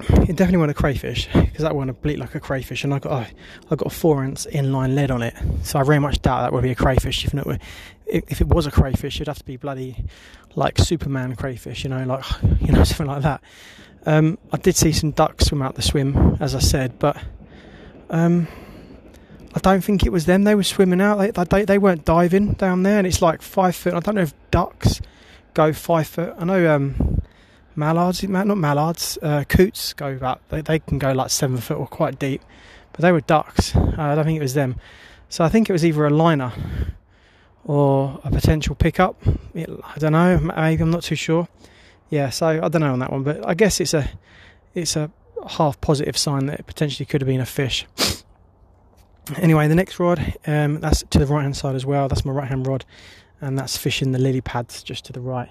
it 0.00 0.36
definitely 0.36 0.58
went 0.58 0.70
a 0.70 0.74
crayfish 0.74 1.28
because 1.32 1.62
that 1.62 1.74
one 1.74 1.90
bleat 2.02 2.18
like 2.18 2.34
a 2.34 2.40
crayfish, 2.40 2.84
and 2.84 2.94
I 2.94 2.98
got 2.98 3.12
oh, 3.12 3.26
I 3.70 3.76
got 3.76 3.86
a 3.86 3.90
four 3.90 4.22
ounce 4.22 4.46
inline 4.46 4.94
lead 4.94 5.10
on 5.10 5.22
it, 5.22 5.34
so 5.62 5.78
I 5.78 5.82
very 5.82 5.98
much 5.98 6.22
doubt 6.22 6.42
that 6.42 6.52
would 6.52 6.62
be 6.62 6.70
a 6.70 6.76
crayfish. 6.76 7.24
If 7.24 7.34
it 7.34 7.60
if 8.06 8.40
it 8.40 8.46
was 8.46 8.66
a 8.66 8.70
crayfish, 8.70 9.16
it'd 9.16 9.28
have 9.28 9.38
to 9.38 9.44
be 9.44 9.56
bloody 9.56 10.04
like 10.54 10.78
Superman 10.78 11.36
crayfish, 11.36 11.84
you 11.84 11.90
know, 11.90 12.04
like 12.04 12.24
you 12.60 12.72
know 12.72 12.84
something 12.84 13.06
like 13.06 13.22
that. 13.22 13.42
Um, 14.06 14.38
I 14.52 14.56
did 14.56 14.76
see 14.76 14.92
some 14.92 15.10
ducks 15.10 15.46
swim 15.46 15.62
out 15.62 15.74
the 15.74 15.82
swim, 15.82 16.36
as 16.40 16.54
I 16.54 16.60
said, 16.60 16.98
but 16.98 17.20
um, 18.08 18.46
I 19.54 19.58
don't 19.58 19.82
think 19.82 20.06
it 20.06 20.12
was 20.12 20.26
them. 20.26 20.44
They 20.44 20.54
were 20.54 20.62
swimming 20.62 21.00
out. 21.00 21.18
They, 21.18 21.30
they 21.30 21.64
they 21.64 21.78
weren't 21.78 22.04
diving 22.04 22.52
down 22.54 22.84
there, 22.84 22.98
and 22.98 23.06
it's 23.06 23.20
like 23.20 23.42
five 23.42 23.74
foot. 23.74 23.94
I 23.94 24.00
don't 24.00 24.14
know 24.14 24.22
if 24.22 24.34
ducks 24.50 25.00
go 25.54 25.72
five 25.72 26.06
foot. 26.06 26.34
I 26.38 26.44
know 26.44 26.74
um, 26.74 27.20
mallards, 27.78 28.22
not 28.22 28.46
mallards, 28.58 29.18
uh, 29.22 29.44
coots 29.44 29.92
go 29.94 30.08
about. 30.08 30.46
They 30.50 30.60
they 30.60 30.78
can 30.80 30.98
go 30.98 31.12
like 31.12 31.30
seven 31.30 31.56
foot 31.58 31.78
or 31.78 31.86
quite 31.86 32.18
deep, 32.18 32.42
but 32.92 33.00
they 33.00 33.12
were 33.12 33.20
ducks. 33.20 33.74
Uh, 33.74 33.94
I 33.96 34.14
don't 34.14 34.24
think 34.24 34.38
it 34.38 34.42
was 34.42 34.54
them. 34.54 34.76
So 35.28 35.44
I 35.44 35.48
think 35.48 35.68
it 35.70 35.72
was 35.72 35.84
either 35.84 36.06
a 36.06 36.10
liner 36.10 36.52
or 37.64 38.20
a 38.24 38.30
potential 38.30 38.74
pickup. 38.74 39.16
I 39.54 39.98
don't 39.98 40.12
know. 40.12 40.38
Maybe 40.38 40.82
I'm 40.82 40.90
not 40.90 41.02
too 41.02 41.14
sure. 41.14 41.48
Yeah, 42.10 42.30
so 42.30 42.46
I 42.46 42.68
don't 42.68 42.80
know 42.80 42.92
on 42.92 42.98
that 43.00 43.12
one, 43.12 43.22
but 43.22 43.46
I 43.46 43.54
guess 43.54 43.80
it's 43.80 43.94
a 43.94 44.10
it's 44.74 44.96
a 44.96 45.10
half 45.46 45.80
positive 45.80 46.16
sign 46.16 46.46
that 46.46 46.60
it 46.60 46.66
potentially 46.66 47.06
could 47.06 47.20
have 47.20 47.28
been 47.28 47.40
a 47.40 47.46
fish. 47.46 47.86
Anyway, 49.36 49.68
the 49.68 49.74
next 49.74 50.00
rod, 50.00 50.38
um, 50.46 50.80
that's 50.80 51.02
to 51.10 51.18
the 51.18 51.26
right 51.26 51.42
hand 51.42 51.54
side 51.54 51.74
as 51.74 51.84
well. 51.84 52.08
That's 52.08 52.24
my 52.24 52.32
right 52.32 52.48
hand 52.48 52.66
rod. 52.66 52.86
and 53.42 53.58
that's 53.58 53.76
fishing 53.76 54.12
the 54.12 54.18
lily 54.18 54.40
pads 54.40 54.82
just 54.82 55.04
to 55.04 55.12
the 55.12 55.20
right. 55.20 55.50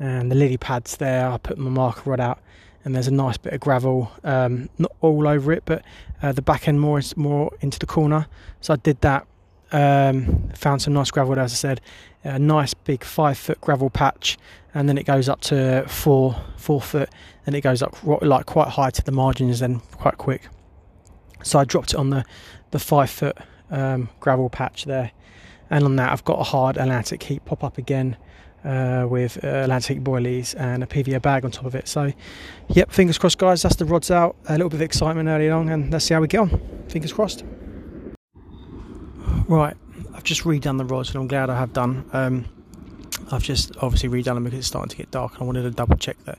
And 0.00 0.30
the 0.30 0.34
lily 0.34 0.56
pads 0.56 0.96
there, 0.96 1.28
I 1.28 1.36
put 1.36 1.58
my 1.58 1.68
marker 1.68 2.08
rod 2.08 2.20
out, 2.20 2.40
and 2.84 2.94
there's 2.94 3.06
a 3.06 3.12
nice 3.12 3.36
bit 3.36 3.52
of 3.52 3.60
gravel, 3.60 4.10
um, 4.24 4.70
not 4.78 4.92
all 5.02 5.28
over 5.28 5.52
it, 5.52 5.62
but 5.66 5.84
uh, 6.22 6.32
the 6.32 6.40
back 6.40 6.66
end 6.66 6.80
more 6.80 6.98
is 6.98 7.14
more 7.18 7.52
into 7.60 7.78
the 7.78 7.86
corner. 7.86 8.26
So 8.62 8.72
I 8.72 8.76
did 8.76 9.00
that. 9.02 9.26
Um, 9.72 10.48
found 10.56 10.82
some 10.82 10.94
nice 10.94 11.10
gravel, 11.12 11.38
as 11.38 11.52
I 11.52 11.54
said, 11.54 11.80
a 12.24 12.38
nice 12.38 12.74
big 12.74 13.04
five 13.04 13.38
foot 13.38 13.60
gravel 13.60 13.90
patch, 13.90 14.38
and 14.74 14.88
then 14.88 14.98
it 14.98 15.04
goes 15.04 15.28
up 15.28 15.42
to 15.42 15.84
four 15.86 16.34
four 16.56 16.80
foot, 16.80 17.10
and 17.46 17.54
it 17.54 17.60
goes 17.60 17.82
up 17.82 17.96
like 18.02 18.46
quite 18.46 18.68
high 18.68 18.90
to 18.90 19.04
the 19.04 19.12
margins, 19.12 19.60
then 19.60 19.80
quite 19.92 20.18
quick. 20.18 20.48
So 21.44 21.58
I 21.58 21.64
dropped 21.64 21.92
it 21.92 21.96
on 21.96 22.10
the 22.10 22.24
the 22.72 22.78
five 22.80 23.10
foot 23.10 23.36
um, 23.70 24.08
gravel 24.18 24.50
patch 24.50 24.86
there, 24.86 25.12
and 25.68 25.84
on 25.84 25.96
that 25.96 26.10
I've 26.10 26.24
got 26.24 26.40
a 26.40 26.44
hard 26.44 26.76
Atlantic 26.76 27.22
heat 27.22 27.44
pop 27.44 27.62
up 27.62 27.78
again 27.78 28.16
uh, 28.64 29.06
with 29.08 29.42
Atlantic 29.42 30.00
boilies 30.00 30.54
and 30.58 30.82
a 30.82 30.86
PVA 30.86 31.20
bag 31.22 31.44
on 31.44 31.50
top 31.50 31.64
of 31.64 31.74
it. 31.74 31.88
So, 31.88 32.12
yep, 32.68 32.90
fingers 32.90 33.18
crossed, 33.18 33.38
guys. 33.38 33.62
That's 33.62 33.76
the 33.76 33.84
rods 33.84 34.10
out. 34.10 34.36
A 34.48 34.52
little 34.52 34.68
bit 34.68 34.76
of 34.76 34.82
excitement 34.82 35.28
early 35.28 35.50
on, 35.50 35.68
and 35.68 35.92
let's 35.92 36.04
see 36.04 36.14
how 36.14 36.20
we 36.20 36.28
get 36.28 36.40
on. 36.40 36.60
Fingers 36.88 37.12
crossed. 37.12 37.44
Right, 39.48 39.76
I've 40.14 40.24
just 40.24 40.42
redone 40.42 40.78
the 40.78 40.84
rods, 40.84 41.10
and 41.10 41.18
I'm 41.18 41.28
glad 41.28 41.50
I 41.50 41.58
have 41.58 41.72
done. 41.72 42.08
Um, 42.12 42.44
I've 43.32 43.42
just 43.42 43.76
obviously 43.80 44.08
redone 44.08 44.34
them 44.34 44.44
because 44.44 44.58
it's 44.60 44.68
starting 44.68 44.90
to 44.90 44.96
get 44.96 45.10
dark, 45.10 45.34
and 45.34 45.42
I 45.42 45.44
wanted 45.44 45.62
to 45.62 45.70
double 45.70 45.96
check 45.96 46.16
that 46.24 46.38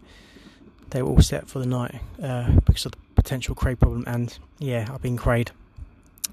they 0.91 1.01
were 1.01 1.09
all 1.09 1.21
set 1.21 1.47
for 1.47 1.59
the 1.59 1.65
night 1.65 1.95
uh, 2.21 2.51
because 2.65 2.85
of 2.85 2.91
the 2.91 2.97
potential 3.15 3.55
cray 3.55 3.75
problem. 3.75 4.03
And 4.07 4.37
yeah, 4.59 4.87
I've 4.93 5.01
been 5.01 5.17
crayed. 5.17 5.51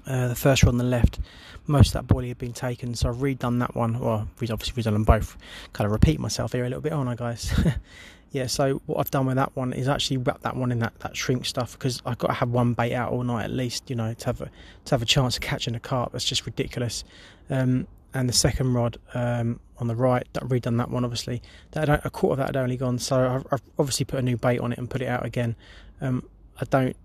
Uh, 0.05 0.27
the 0.27 0.35
first 0.35 0.63
rod 0.63 0.69
on 0.69 0.77
the 0.77 0.83
left, 0.83 1.19
most 1.67 1.93
of 1.95 2.07
that 2.07 2.13
boilie 2.13 2.29
had 2.29 2.37
been 2.37 2.53
taken, 2.53 2.95
so 2.95 3.09
I've 3.09 3.17
redone 3.17 3.59
that 3.59 3.75
one. 3.75 3.99
Well, 3.99 4.27
I've 4.41 4.51
obviously 4.51 4.81
redone 4.81 4.93
them 4.93 5.03
both. 5.03 5.37
Kind 5.73 5.85
of 5.85 5.91
repeat 5.91 6.19
myself 6.19 6.53
here 6.53 6.65
a 6.65 6.67
little 6.67 6.81
bit, 6.81 6.93
aren't 6.93 7.09
I, 7.09 7.15
guys? 7.15 7.53
yeah. 8.31 8.47
So 8.47 8.81
what 8.85 8.99
I've 8.99 9.11
done 9.11 9.25
with 9.25 9.35
that 9.35 9.55
one 9.55 9.73
is 9.73 9.87
actually 9.87 10.17
wrap 10.17 10.41
that 10.41 10.55
one 10.55 10.71
in 10.71 10.79
that, 10.79 10.97
that 10.99 11.15
shrink 11.15 11.45
stuff 11.45 11.73
because 11.73 12.01
I've 12.05 12.17
got 12.17 12.27
to 12.27 12.33
have 12.33 12.49
one 12.49 12.73
bait 12.73 12.93
out 12.93 13.11
all 13.11 13.23
night 13.23 13.45
at 13.45 13.51
least, 13.51 13.89
you 13.89 13.95
know, 13.95 14.13
to 14.13 14.25
have 14.25 14.41
a 14.41 14.49
to 14.85 14.91
have 14.91 15.01
a 15.01 15.05
chance 15.05 15.35
of 15.35 15.41
catching 15.41 15.75
a 15.75 15.79
carp. 15.79 16.11
That's 16.11 16.25
just 16.25 16.45
ridiculous. 16.45 17.03
Um, 17.49 17.87
and 18.13 18.27
the 18.27 18.33
second 18.33 18.73
rod 18.73 18.97
um, 19.13 19.59
on 19.77 19.87
the 19.87 19.95
right, 19.95 20.27
that 20.33 20.43
I've 20.43 20.49
redone 20.49 20.77
that 20.77 20.89
one 20.89 21.03
obviously. 21.03 21.41
That 21.71 21.89
a 22.05 22.09
quarter 22.09 22.33
of 22.33 22.37
that 22.39 22.55
had 22.55 22.57
only 22.57 22.77
gone, 22.77 22.97
so 22.99 23.29
I've, 23.35 23.47
I've, 23.51 23.61
obviously 23.77 24.05
put 24.05 24.19
a 24.19 24.23
new 24.23 24.37
bait 24.37 24.59
on 24.59 24.71
it 24.71 24.79
and 24.79 24.89
put 24.89 25.01
it 25.01 25.07
out 25.07 25.25
again. 25.25 25.55
Um, 26.01 26.27
I 26.59 26.65
don't 26.65 26.95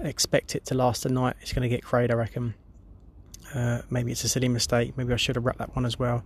expect 0.00 0.54
it 0.54 0.64
to 0.66 0.74
last 0.74 1.06
a 1.06 1.08
night. 1.08 1.36
It's 1.40 1.52
going 1.52 1.62
to 1.62 1.68
get 1.68 1.82
crayed, 1.82 2.10
I 2.10 2.14
reckon. 2.14 2.54
Uh, 3.54 3.82
maybe 3.90 4.12
it's 4.12 4.24
a 4.24 4.28
silly 4.28 4.48
mistake. 4.48 4.96
Maybe 4.96 5.12
I 5.12 5.16
should 5.16 5.36
have 5.36 5.44
wrapped 5.44 5.58
that 5.58 5.74
one 5.76 5.84
as 5.84 5.98
well. 5.98 6.24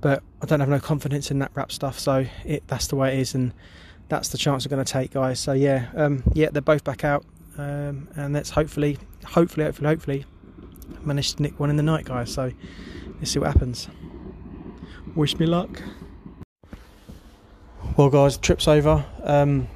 But 0.00 0.22
I 0.42 0.46
don't 0.46 0.60
have 0.60 0.68
no 0.68 0.80
confidence 0.80 1.30
in 1.30 1.38
that 1.40 1.50
wrap 1.54 1.72
stuff, 1.72 1.98
so 1.98 2.26
it, 2.44 2.66
that's 2.66 2.86
the 2.86 2.96
way 2.96 3.14
it 3.14 3.20
is, 3.20 3.34
and 3.34 3.52
that's 4.08 4.28
the 4.28 4.38
chance 4.38 4.66
we're 4.66 4.74
going 4.74 4.84
to 4.84 4.92
take, 4.92 5.12
guys. 5.12 5.40
So 5.40 5.52
yeah, 5.52 5.88
um, 5.96 6.22
yeah, 6.34 6.50
they're 6.50 6.62
both 6.62 6.84
back 6.84 7.04
out, 7.04 7.24
um, 7.58 8.08
and 8.14 8.34
let's 8.34 8.50
hopefully, 8.50 8.98
hopefully, 9.24 9.64
hopefully, 9.64 9.88
hopefully, 9.88 10.24
manage 11.02 11.34
to 11.34 11.42
nick 11.42 11.58
one 11.58 11.70
in 11.70 11.76
the 11.76 11.82
night, 11.82 12.04
guys. 12.04 12.32
So 12.32 12.52
let's 13.18 13.30
see 13.30 13.38
what 13.38 13.52
happens. 13.52 13.88
Wish 15.14 15.38
me 15.38 15.46
luck. 15.46 15.82
Well, 17.96 18.10
guys, 18.10 18.36
trip's 18.36 18.68
over. 18.68 19.04
Um, 19.22 19.68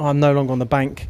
I'm 0.00 0.18
no 0.18 0.32
longer 0.32 0.52
on 0.52 0.58
the 0.58 0.66
bank. 0.66 1.08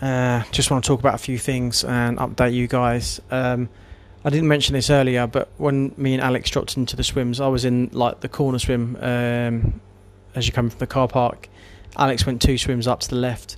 Uh, 0.00 0.42
just 0.50 0.70
want 0.70 0.82
to 0.82 0.88
talk 0.88 1.00
about 1.00 1.14
a 1.14 1.18
few 1.18 1.38
things 1.38 1.84
and 1.84 2.18
update 2.18 2.54
you 2.54 2.66
guys. 2.66 3.20
Um, 3.30 3.68
I 4.24 4.30
didn't 4.30 4.48
mention 4.48 4.74
this 4.74 4.90
earlier, 4.90 5.26
but 5.26 5.50
when 5.56 5.94
me 5.96 6.14
and 6.14 6.22
Alex 6.22 6.50
dropped 6.50 6.76
into 6.76 6.96
the 6.96 7.04
swims, 7.04 7.40
I 7.40 7.48
was 7.48 7.64
in 7.64 7.90
like 7.92 8.20
the 8.20 8.28
corner 8.28 8.58
swim 8.58 8.96
um, 9.00 9.80
as 10.34 10.46
you 10.46 10.52
come 10.52 10.70
from 10.70 10.78
the 10.78 10.86
car 10.86 11.08
park. 11.08 11.48
Alex 11.96 12.26
went 12.26 12.40
two 12.40 12.56
swims 12.58 12.86
up 12.86 13.00
to 13.00 13.08
the 13.08 13.16
left. 13.16 13.56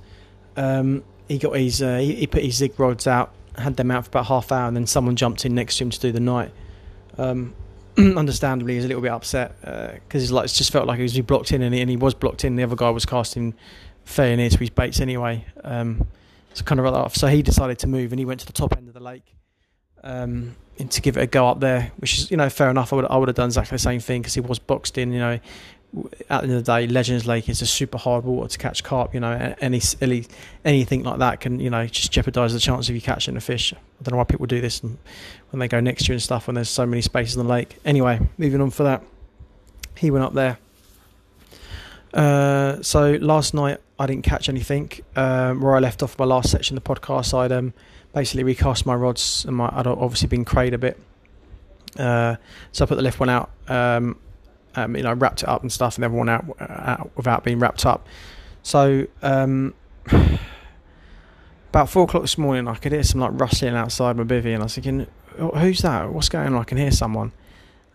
Um, 0.57 1.05
he 1.29 1.39
got 1.39 1.57
his 1.57 1.83
uh, 1.83 1.99
he, 1.99 2.15
he, 2.15 2.27
put 2.27 2.43
his 2.43 2.57
zig 2.57 2.79
rods 2.79 3.07
out, 3.07 3.33
had 3.57 3.77
them 3.77 3.91
out 3.91 4.05
for 4.05 4.11
about 4.11 4.27
half 4.27 4.53
hour, 4.53 4.69
and 4.69 4.77
then 4.77 4.87
someone 4.87 5.17
jumped 5.17 5.45
in 5.45 5.55
next 5.55 5.79
to 5.79 5.85
him 5.85 5.91
to 5.91 6.01
do 6.01 6.13
the 6.13 6.21
night. 6.21 6.51
Um, 7.19 7.55
understandably, 7.99 8.75
he's 8.75 8.85
a 8.85 8.89
little 8.89 9.03
bit 9.03 9.13
upset 9.13 9.61
because 9.61 10.31
uh, 10.31 10.35
like 10.35 10.47
it 10.47 10.53
just 10.53 10.73
felt 10.73 10.87
like 10.87 10.99
he 10.99 11.03
was 11.03 11.19
blocked 11.21 11.53
in, 11.53 11.63
and 11.63 11.75
he, 11.75 11.81
and 11.81 11.91
he, 11.91 11.97
was 11.97 12.15
blocked 12.15 12.45
in. 12.45 12.57
The 12.57 12.63
other 12.63 12.77
guy 12.77 12.91
was 12.91 13.07
casting 13.07 13.55
fairly 14.05 14.37
near 14.37 14.51
to 14.51 14.59
his 14.59 14.71
baits 14.71 15.01
anyway. 15.01 15.45
Um, 15.65 16.07
so 16.54 16.64
kind 16.64 16.78
of 16.78 16.85
right 16.85 16.94
off. 16.94 17.14
So 17.14 17.26
he 17.28 17.42
decided 17.42 17.78
to 17.80 17.87
move 17.87 18.12
and 18.12 18.18
he 18.18 18.25
went 18.25 18.40
to 18.40 18.47
the 18.47 18.52
top 18.52 18.76
end 18.76 18.88
of 18.88 18.94
the 18.94 19.00
lake 19.00 19.35
um, 20.04 20.56
to 20.88 21.00
give 21.00 21.16
it 21.16 21.23
a 21.23 21.26
go 21.26 21.47
up 21.49 21.61
there, 21.61 21.92
which 21.99 22.18
is 22.18 22.30
you 22.30 22.37
know 22.37 22.49
fair 22.49 22.71
enough. 22.71 22.92
I 22.92 22.97
would 22.97 23.06
I 23.06 23.16
would 23.16 23.28
have 23.28 23.37
done 23.37 23.49
exactly 23.49 23.76
the 23.76 23.82
same 23.82 24.00
thing 24.00 24.23
because 24.23 24.35
he 24.35 24.40
was 24.40 24.59
boxed 24.59 24.99
in. 24.99 25.12
You 25.12 25.18
know, 25.18 25.40
at 26.28 26.28
the 26.28 26.35
end 26.35 26.52
of 26.52 26.64
the 26.64 26.73
day, 26.73 26.87
Legends 26.87 27.26
Lake 27.26 27.49
is 27.49 27.62
a 27.62 27.66
super 27.66 27.99
hard 27.99 28.25
water 28.25 28.49
to 28.49 28.59
catch 28.59 28.82
carp. 28.82 29.14
You 29.14 29.21
know, 29.21 29.54
any 29.61 29.80
any 30.00 30.26
anything 30.64 31.04
like 31.04 31.18
that 31.18 31.40
can 31.40 31.61
you 31.61 31.71
know 31.71 31.87
just 31.87 32.12
jeopardise 32.12 32.52
the 32.52 32.61
chance 32.61 32.88
of 32.88 32.94
you 32.94 33.00
catching 33.00 33.37
a 33.37 33.40
fish. 33.40 33.73
I 33.73 34.02
don't 34.02 34.12
know 34.12 34.18
why 34.18 34.25
people 34.25 34.47
do 34.47 34.61
this 34.61 34.82
when 34.82 34.99
they 35.59 35.68
go 35.68 35.80
next 35.80 36.09
year 36.09 36.14
and 36.14 36.23
stuff 36.23 36.47
when 36.47 36.54
there's 36.54 36.71
so 36.71 36.87
many 36.87 37.02
spaces 37.02 37.37
in 37.37 37.42
the 37.42 37.49
lake. 37.49 37.76
Anyway, 37.85 38.21
moving 38.38 38.61
on 38.61 38.71
for 38.71 38.85
that, 38.85 39.02
he 39.97 40.11
went 40.11 40.25
up 40.25 40.35
there. 40.35 40.59
Uh, 42.12 42.82
so 42.82 43.12
last 43.12 43.54
night 43.54 43.78
I 44.02 44.06
didn't 44.06 44.25
catch 44.25 44.49
anything. 44.49 44.90
Um, 45.14 45.61
where 45.61 45.76
I 45.76 45.78
left 45.78 46.02
off 46.02 46.18
my 46.18 46.25
last 46.25 46.50
section 46.50 46.76
of 46.76 46.82
the 46.82 46.92
podcast, 46.92 47.38
I'd 47.38 47.52
um, 47.52 47.73
basically 48.12 48.42
recast 48.42 48.85
my 48.85 48.97
rods 48.97 49.44
and 49.44 49.56
my, 49.56 49.71
I'd 49.73 49.87
obviously 49.87 50.26
been 50.26 50.44
crayed 50.44 50.75
a 50.75 50.78
bit. 50.78 50.99
Uh, 51.97 52.35
so 52.73 52.85
I 52.85 52.88
put 52.88 52.97
the 52.97 53.02
left 53.02 53.21
one 53.21 53.28
out, 53.28 53.50
um, 53.68 54.18
um, 54.75 54.97
you 54.97 55.04
know, 55.04 55.12
wrapped 55.12 55.44
it 55.44 55.49
up 55.49 55.62
and 55.62 55.71
stuff, 55.71 55.99
and 55.99 56.04
everyone 56.04 56.28
out, 56.28 56.44
uh, 56.59 56.64
out 56.64 57.12
without 57.16 57.44
being 57.44 57.61
wrapped 57.61 57.87
up. 57.87 58.09
So 58.64 59.06
um, 59.23 59.73
about 61.71 61.88
four 61.88 62.02
o'clock 62.02 62.25
this 62.25 62.37
morning, 62.37 62.66
I 62.66 62.75
could 62.75 62.90
hear 62.90 63.04
some 63.04 63.21
like 63.21 63.30
rustling 63.35 63.76
outside 63.76 64.16
my 64.16 64.25
bivvy, 64.25 64.52
and 64.52 64.62
I 64.62 64.64
was 64.64 64.75
thinking, 64.75 65.06
"Who's 65.37 65.78
that? 65.82 66.12
What's 66.12 66.28
going 66.28 66.49
on?" 66.49 66.61
I 66.61 66.64
can 66.64 66.76
hear 66.76 66.90
someone, 66.90 67.30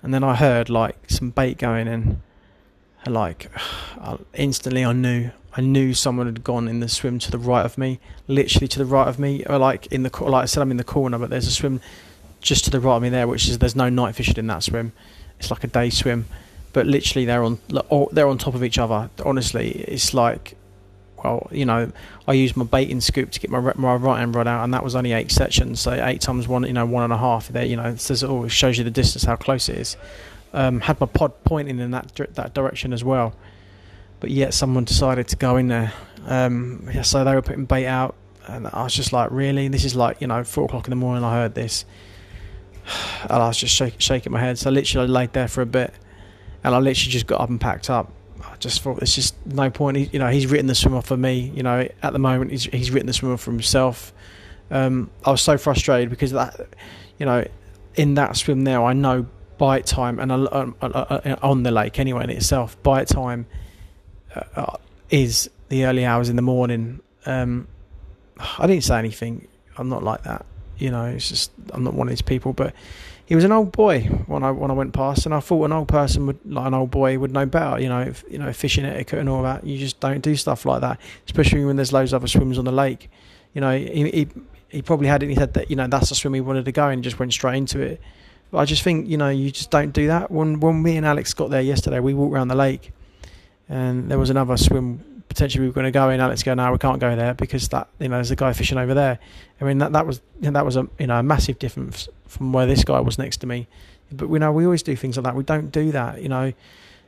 and 0.01 0.13
then 0.13 0.23
I 0.23 0.35
heard 0.35 0.69
like 0.69 1.09
some 1.09 1.31
bait 1.31 1.57
going 1.57 1.89
in. 1.89 2.21
Like 3.05 3.51
instantly, 4.33 4.85
I 4.85 4.93
knew 4.93 5.31
I 5.57 5.61
knew 5.61 5.95
someone 5.95 6.27
had 6.27 6.43
gone 6.43 6.67
in 6.67 6.81
the 6.81 6.87
swim 6.87 7.17
to 7.17 7.31
the 7.31 7.39
right 7.39 7.65
of 7.65 7.79
me, 7.79 7.99
literally 8.27 8.67
to 8.67 8.77
the 8.77 8.85
right 8.85 9.07
of 9.07 9.17
me, 9.17 9.43
or 9.45 9.57
like 9.57 9.87
in 9.87 10.03
the 10.03 10.23
like 10.23 10.43
I 10.43 10.45
said, 10.45 10.61
I'm 10.61 10.69
in 10.69 10.77
the 10.77 10.83
corner, 10.83 11.17
but 11.17 11.31
there's 11.31 11.47
a 11.47 11.51
swim 11.51 11.81
just 12.41 12.65
to 12.65 12.69
the 12.69 12.79
right 12.79 12.97
of 12.97 13.01
me 13.01 13.09
there, 13.09 13.27
which 13.27 13.49
is 13.49 13.57
there's 13.57 13.75
no 13.75 13.89
night 13.89 14.13
fishing 14.13 14.35
in 14.37 14.45
that 14.47 14.61
swim. 14.61 14.93
It's 15.39 15.49
like 15.49 15.63
a 15.63 15.67
day 15.67 15.89
swim, 15.89 16.27
but 16.73 16.85
literally 16.85 17.25
they're 17.25 17.43
on 17.43 17.57
they're 18.11 18.27
on 18.27 18.37
top 18.37 18.53
of 18.53 18.63
each 18.63 18.77
other. 18.77 19.09
Honestly, 19.25 19.71
it's 19.71 20.13
like 20.13 20.55
well, 21.23 21.47
you 21.51 21.65
know, 21.65 21.91
I 22.27 22.33
used 22.33 22.55
my 22.55 22.63
baiting 22.63 23.01
scoop 23.01 23.31
to 23.31 23.39
get 23.39 23.49
my 23.49 23.59
my 23.75 23.95
right 23.95 24.19
hand 24.19 24.35
rod 24.35 24.45
out, 24.45 24.63
and 24.63 24.71
that 24.75 24.83
was 24.83 24.95
only 24.95 25.13
eight 25.13 25.31
sections, 25.31 25.79
so 25.79 25.91
eight 25.91 26.21
times 26.21 26.47
one, 26.47 26.65
you 26.65 26.73
know, 26.73 26.85
one 26.85 27.03
and 27.03 27.11
a 27.11 27.17
half. 27.17 27.47
There, 27.47 27.65
you 27.65 27.77
know, 27.77 27.85
it 27.85 27.99
says 27.99 28.23
oh, 28.23 28.43
it 28.43 28.49
shows 28.49 28.77
you 28.77 28.83
the 28.83 28.91
distance, 28.91 29.23
how 29.23 29.35
close 29.35 29.69
it 29.69 29.79
is. 29.79 29.97
Um, 30.53 30.81
had 30.81 31.01
my 31.01 31.07
pod 31.07 31.33
pointing 31.45 31.79
in 31.79 31.89
that 31.91 32.13
that 32.35 32.53
direction 32.53 32.93
as 32.93 33.03
well 33.03 33.33
but 34.19 34.31
yet 34.31 34.53
someone 34.53 34.83
decided 34.83 35.27
to 35.29 35.35
go 35.35 35.57
in 35.57 35.67
there. 35.67 35.93
Um, 36.25 36.87
yeah, 36.93 37.03
so 37.03 37.23
they 37.23 37.33
were 37.33 37.41
putting 37.41 37.65
bait 37.65 37.87
out, 37.87 38.15
and 38.47 38.67
I 38.67 38.83
was 38.83 38.93
just 38.93 39.13
like, 39.13 39.31
really? 39.31 39.67
This 39.67 39.85
is 39.85 39.95
like, 39.95 40.21
you 40.21 40.27
know, 40.27 40.43
four 40.43 40.65
o'clock 40.65 40.85
in 40.85 40.89
the 40.89 40.95
morning. 40.95 41.23
I 41.23 41.33
heard 41.33 41.55
this, 41.55 41.85
and 43.21 43.31
I 43.31 43.47
was 43.47 43.57
just 43.57 43.73
shake, 43.73 43.95
shaking 43.99 44.31
my 44.31 44.39
head. 44.39 44.57
So 44.57 44.69
I 44.69 44.73
literally 44.73 45.07
laid 45.07 45.33
there 45.33 45.47
for 45.47 45.61
a 45.61 45.65
bit, 45.65 45.93
and 46.63 46.75
I 46.75 46.79
literally 46.79 47.11
just 47.11 47.27
got 47.27 47.41
up 47.41 47.49
and 47.49 47.59
packed 47.59 47.89
up. 47.89 48.11
I 48.43 48.55
just 48.57 48.81
thought 48.81 49.01
it's 49.01 49.15
just 49.15 49.35
no 49.45 49.69
point. 49.69 49.97
He, 49.97 50.09
you 50.13 50.19
know, 50.19 50.29
he's 50.29 50.47
written 50.47 50.67
the 50.67 50.75
swimmer 50.75 51.01
for 51.01 51.17
me. 51.17 51.51
You 51.55 51.63
know, 51.63 51.87
at 52.03 52.13
the 52.13 52.19
moment 52.19 52.51
he's 52.51 52.65
he's 52.65 52.91
written 52.91 53.07
the 53.07 53.13
swimmer 53.13 53.37
for 53.37 53.51
himself. 53.51 54.13
Um, 54.69 55.09
I 55.23 55.31
was 55.31 55.41
so 55.41 55.57
frustrated 55.57 56.09
because 56.09 56.31
that, 56.31 56.59
you 57.17 57.25
know, 57.25 57.45
in 57.95 58.15
that 58.15 58.35
swim 58.35 58.63
now, 58.63 58.85
I 58.85 58.93
know 58.93 59.27
bite 59.57 59.85
time 59.85 60.19
and 60.19 60.31
uh, 60.31 60.35
uh, 60.35 60.85
uh, 60.85 61.35
on 61.41 61.63
the 61.63 61.71
lake 61.71 61.99
anyway 61.99 62.25
in 62.25 62.29
itself, 62.29 62.81
bite 62.83 63.07
time 63.07 63.47
uh, 64.55 64.77
is 65.09 65.49
the 65.69 65.85
early 65.85 66.05
hours 66.05 66.29
in 66.29 66.35
the 66.35 66.41
morning. 66.41 67.01
Um, 67.25 67.67
I 68.39 68.67
didn't 68.67 68.83
say 68.83 68.97
anything. 68.97 69.47
I'm 69.77 69.89
not 69.89 70.03
like 70.03 70.23
that. 70.23 70.45
You 70.77 70.91
know, 70.91 71.05
it's 71.05 71.29
just 71.29 71.51
I'm 71.71 71.83
not 71.83 71.93
one 71.93 72.07
of 72.07 72.11
these 72.11 72.21
people. 72.21 72.53
But 72.53 72.73
he 73.25 73.35
was 73.35 73.43
an 73.43 73.51
old 73.51 73.71
boy 73.71 74.01
when 74.27 74.43
I 74.43 74.51
when 74.51 74.71
I 74.71 74.73
went 74.73 74.93
past, 74.93 75.25
and 75.25 75.33
I 75.33 75.39
thought 75.39 75.65
an 75.65 75.71
old 75.71 75.87
person 75.87 76.27
would 76.27 76.39
like 76.45 76.67
an 76.67 76.73
old 76.73 76.91
boy 76.91 77.17
would 77.17 77.31
know 77.31 77.45
better. 77.45 77.79
You 77.79 77.89
know, 77.89 78.01
if, 78.01 78.23
you 78.29 78.37
know, 78.37 78.51
fishing 78.53 78.85
etiquette 78.85 79.19
and 79.19 79.29
all 79.29 79.43
that. 79.43 79.65
You 79.65 79.77
just 79.77 79.99
don't 79.99 80.21
do 80.21 80.35
stuff 80.35 80.65
like 80.65 80.81
that, 80.81 80.99
especially 81.25 81.65
when 81.65 81.75
there's 81.75 81.93
loads 81.93 82.13
of 82.13 82.21
other 82.21 82.27
swims 82.27 82.57
on 82.57 82.65
the 82.65 82.71
lake. 82.71 83.09
You 83.53 83.61
know, 83.61 83.77
he 83.77 84.09
he, 84.11 84.27
he 84.69 84.81
probably 84.81 85.07
had 85.07 85.23
it. 85.23 85.29
He 85.29 85.35
said 85.35 85.53
that 85.55 85.69
you 85.69 85.75
know 85.75 85.87
that's 85.87 86.09
the 86.09 86.15
swim 86.15 86.33
he 86.35 86.41
wanted 86.41 86.65
to 86.65 86.71
go, 86.71 86.89
and 86.89 87.03
just 87.03 87.19
went 87.19 87.33
straight 87.33 87.57
into 87.57 87.79
it. 87.79 87.99
But 88.51 88.59
I 88.59 88.65
just 88.65 88.83
think 88.83 89.09
you 89.09 89.17
know 89.17 89.29
you 89.29 89.51
just 89.51 89.71
don't 89.71 89.91
do 89.91 90.07
that. 90.07 90.29
When 90.29 90.59
when 90.59 90.81
me 90.81 90.97
and 90.97 91.05
Alex 91.05 91.33
got 91.33 91.49
there 91.49 91.61
yesterday, 91.61 91.99
we 91.99 92.13
walked 92.13 92.33
around 92.33 92.49
the 92.49 92.55
lake 92.55 92.93
and 93.69 94.09
there 94.09 94.19
was 94.19 94.29
another 94.29 94.57
swim 94.57 95.17
potentially 95.29 95.61
we 95.61 95.67
were 95.67 95.73
going 95.73 95.85
to 95.85 95.91
go 95.91 96.09
in. 96.09 96.19
Alex 96.19 96.43
go, 96.43 96.53
no, 96.53 96.71
we 96.71 96.77
can't 96.77 96.99
go 96.99 97.15
there 97.15 97.33
because 97.33 97.69
that 97.69 97.87
you 97.99 98.07
know 98.07 98.15
there's 98.15 98.31
a 98.31 98.35
guy 98.35 98.53
fishing 98.53 98.77
over 98.77 98.93
there. 98.93 99.19
I 99.61 99.65
mean 99.65 99.77
that 99.79 99.93
that 99.93 100.07
was 100.07 100.21
that 100.39 100.65
was 100.65 100.77
a 100.77 100.87
you 100.99 101.07
know 101.07 101.19
a 101.19 101.23
massive 101.23 101.59
difference 101.59 102.09
from 102.27 102.53
where 102.53 102.65
this 102.65 102.83
guy 102.83 102.99
was 102.99 103.17
next 103.17 103.37
to 103.37 103.47
me. 103.47 103.67
But 104.11 104.29
we 104.29 104.39
know 104.39 104.51
we 104.51 104.65
always 104.65 104.83
do 104.83 104.95
things 104.95 105.17
like 105.17 105.25
that. 105.25 105.35
We 105.35 105.43
don't 105.43 105.71
do 105.71 105.91
that, 105.91 106.21
you 106.21 106.29
know. 106.29 106.53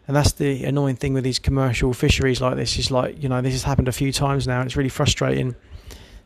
And 0.07 0.15
that's 0.15 0.33
the 0.33 0.63
annoying 0.65 0.95
thing 0.95 1.13
with 1.13 1.23
these 1.23 1.39
commercial 1.39 1.93
fisheries 1.93 2.41
like 2.41 2.55
this. 2.55 2.77
Is 2.77 2.91
like 2.91 3.21
you 3.21 3.29
know 3.29 3.41
this 3.41 3.53
has 3.53 3.63
happened 3.63 3.87
a 3.87 3.93
few 3.93 4.11
times 4.11 4.47
now, 4.47 4.59
and 4.59 4.67
it's 4.67 4.75
really 4.75 4.89
frustrating 4.89 5.55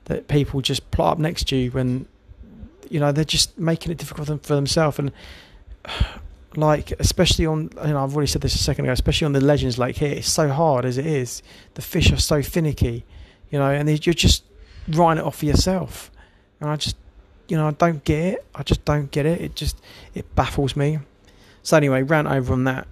that 0.06 0.28
people 0.28 0.62
just 0.62 0.90
plot 0.92 1.14
up 1.14 1.20
next 1.20 1.48
to 1.50 1.56
you 1.56 1.72
when 1.72 2.06
you 2.90 3.00
know 3.00 3.12
they're 3.12 3.24
just 3.24 3.58
making 3.58 3.92
it 3.92 3.98
difficult 3.98 4.28
for 4.44 4.56
themselves 4.56 5.00
and 5.00 5.12
like 6.56 6.92
especially 7.00 7.46
on 7.46 7.70
you 7.86 7.94
know 7.94 8.04
I've 8.04 8.16
already 8.16 8.28
said 8.28 8.42
this 8.42 8.56
a 8.56 8.60
second 8.60 8.86
ago 8.86 8.94
especially 8.94 9.26
on 9.26 9.34
the 9.34 9.42
Legends 9.42 9.78
like 9.78 9.98
here 9.98 10.12
it's 10.12 10.30
so 10.30 10.50
hard 10.50 10.86
as 10.86 10.98
it 10.98 11.06
is. 11.06 11.42
The 11.76 11.82
fish 11.82 12.12
are 12.12 12.18
so 12.18 12.42
finicky 12.42 13.06
you 13.50 13.60
know 13.60 13.70
and 13.70 13.88
you're 14.06 14.14
just 14.14 14.44
writing 14.88 15.24
it 15.24 15.28
off 15.28 15.38
for 15.38 15.46
yourself. 15.46 16.12
And 16.60 16.70
I 16.70 16.76
just 16.76 16.96
you 17.48 17.58
know 17.58 17.68
I 17.68 17.72
don't 17.72 18.04
get 18.04 18.34
it. 18.34 18.46
I 18.56 18.64
just 18.64 18.86
don't 18.86 19.12
get 19.12 19.26
it. 19.26 19.42
It 19.42 19.56
just 19.56 19.82
it 20.14 20.34
baffles 20.36 20.76
me. 20.76 21.00
So 21.62 21.78
anyway 21.78 22.04
rant 22.04 22.28
over 22.28 22.54
on 22.54 22.64
that. 22.66 22.88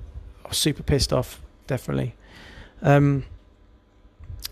I 0.46 0.50
was 0.50 0.58
super 0.58 0.84
pissed 0.84 1.14
off 1.14 1.42
definitely. 1.68 2.16
Um 2.82 3.26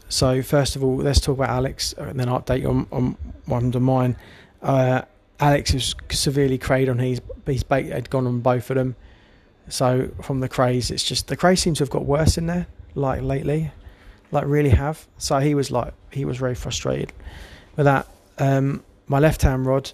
so 0.07 0.41
first 0.41 0.75
of 0.75 0.83
all 0.83 0.97
let's 0.97 1.19
talk 1.19 1.37
about 1.37 1.49
Alex 1.49 1.93
and 1.93 2.19
then 2.19 2.29
I'll 2.29 2.41
update 2.41 2.61
you 2.61 2.69
on, 2.69 2.87
on 2.91 3.17
one 3.45 3.73
of 3.73 3.81
mine. 3.81 4.15
Uh, 4.61 5.03
Alex 5.39 5.73
was 5.73 5.95
severely 6.11 6.57
crayed 6.57 6.89
on 6.89 6.99
his 6.99 7.21
his 7.45 7.63
bait 7.63 7.87
had 7.87 8.09
gone 8.09 8.27
on 8.27 8.41
both 8.41 8.69
of 8.69 8.75
them. 8.75 8.95
So 9.69 10.09
from 10.21 10.39
the 10.39 10.49
crays, 10.49 10.91
it's 10.91 11.03
just 11.03 11.27
the 11.27 11.37
crays 11.37 11.61
seems 11.61 11.77
to 11.77 11.83
have 11.83 11.89
got 11.89 12.05
worse 12.05 12.37
in 12.37 12.47
there, 12.47 12.67
like 12.95 13.21
lately, 13.21 13.71
like 14.31 14.45
really 14.47 14.69
have. 14.69 15.07
So 15.17 15.39
he 15.39 15.55
was 15.55 15.71
like 15.71 15.93
he 16.11 16.25
was 16.25 16.37
very 16.37 16.55
frustrated 16.55 17.13
with 17.75 17.85
that. 17.85 18.07
Um, 18.37 18.83
my 19.07 19.19
left 19.19 19.41
hand 19.41 19.65
rod, 19.65 19.91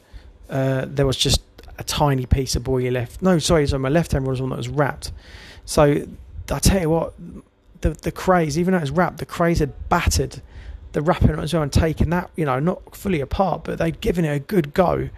uh, 0.50 0.86
there 0.88 1.06
was 1.06 1.18
just 1.18 1.42
a 1.78 1.84
tiny 1.84 2.26
piece 2.26 2.56
of 2.56 2.64
buoy 2.64 2.90
left. 2.90 3.22
No, 3.22 3.38
sorry, 3.40 3.68
so 3.68 3.78
my 3.78 3.90
left 3.90 4.14
hand 4.14 4.26
rod 4.26 4.32
was 4.32 4.42
one 4.42 4.50
that 4.52 4.58
was 4.58 4.70
wrapped. 4.70 5.12
So 5.66 6.06
I 6.52 6.60
tell 6.60 6.82
you 6.82 6.90
what, 6.90 7.14
the 7.82 7.92
the 7.92 8.12
crays, 8.12 8.58
even 8.58 8.72
though 8.72 8.80
it 8.80 8.82
was 8.82 8.92
wrapped, 8.92 9.18
the 9.18 9.26
crays 9.26 9.60
had 9.60 9.90
battered 9.90 10.42
the 10.96 11.02
wrapping 11.02 11.38
as 11.40 11.54
well 11.54 11.62
and 11.62 11.72
taken 11.72 12.10
that, 12.10 12.32
you 12.36 12.46
know, 12.46 12.58
not 12.60 12.96
fully 12.96 13.22
apart, 13.22 13.64
but 13.66 13.78
they'd 13.78 14.02
given 14.02 14.26
it 14.26 14.30
a 14.30 14.40
good 14.40 14.74
go 14.74 15.10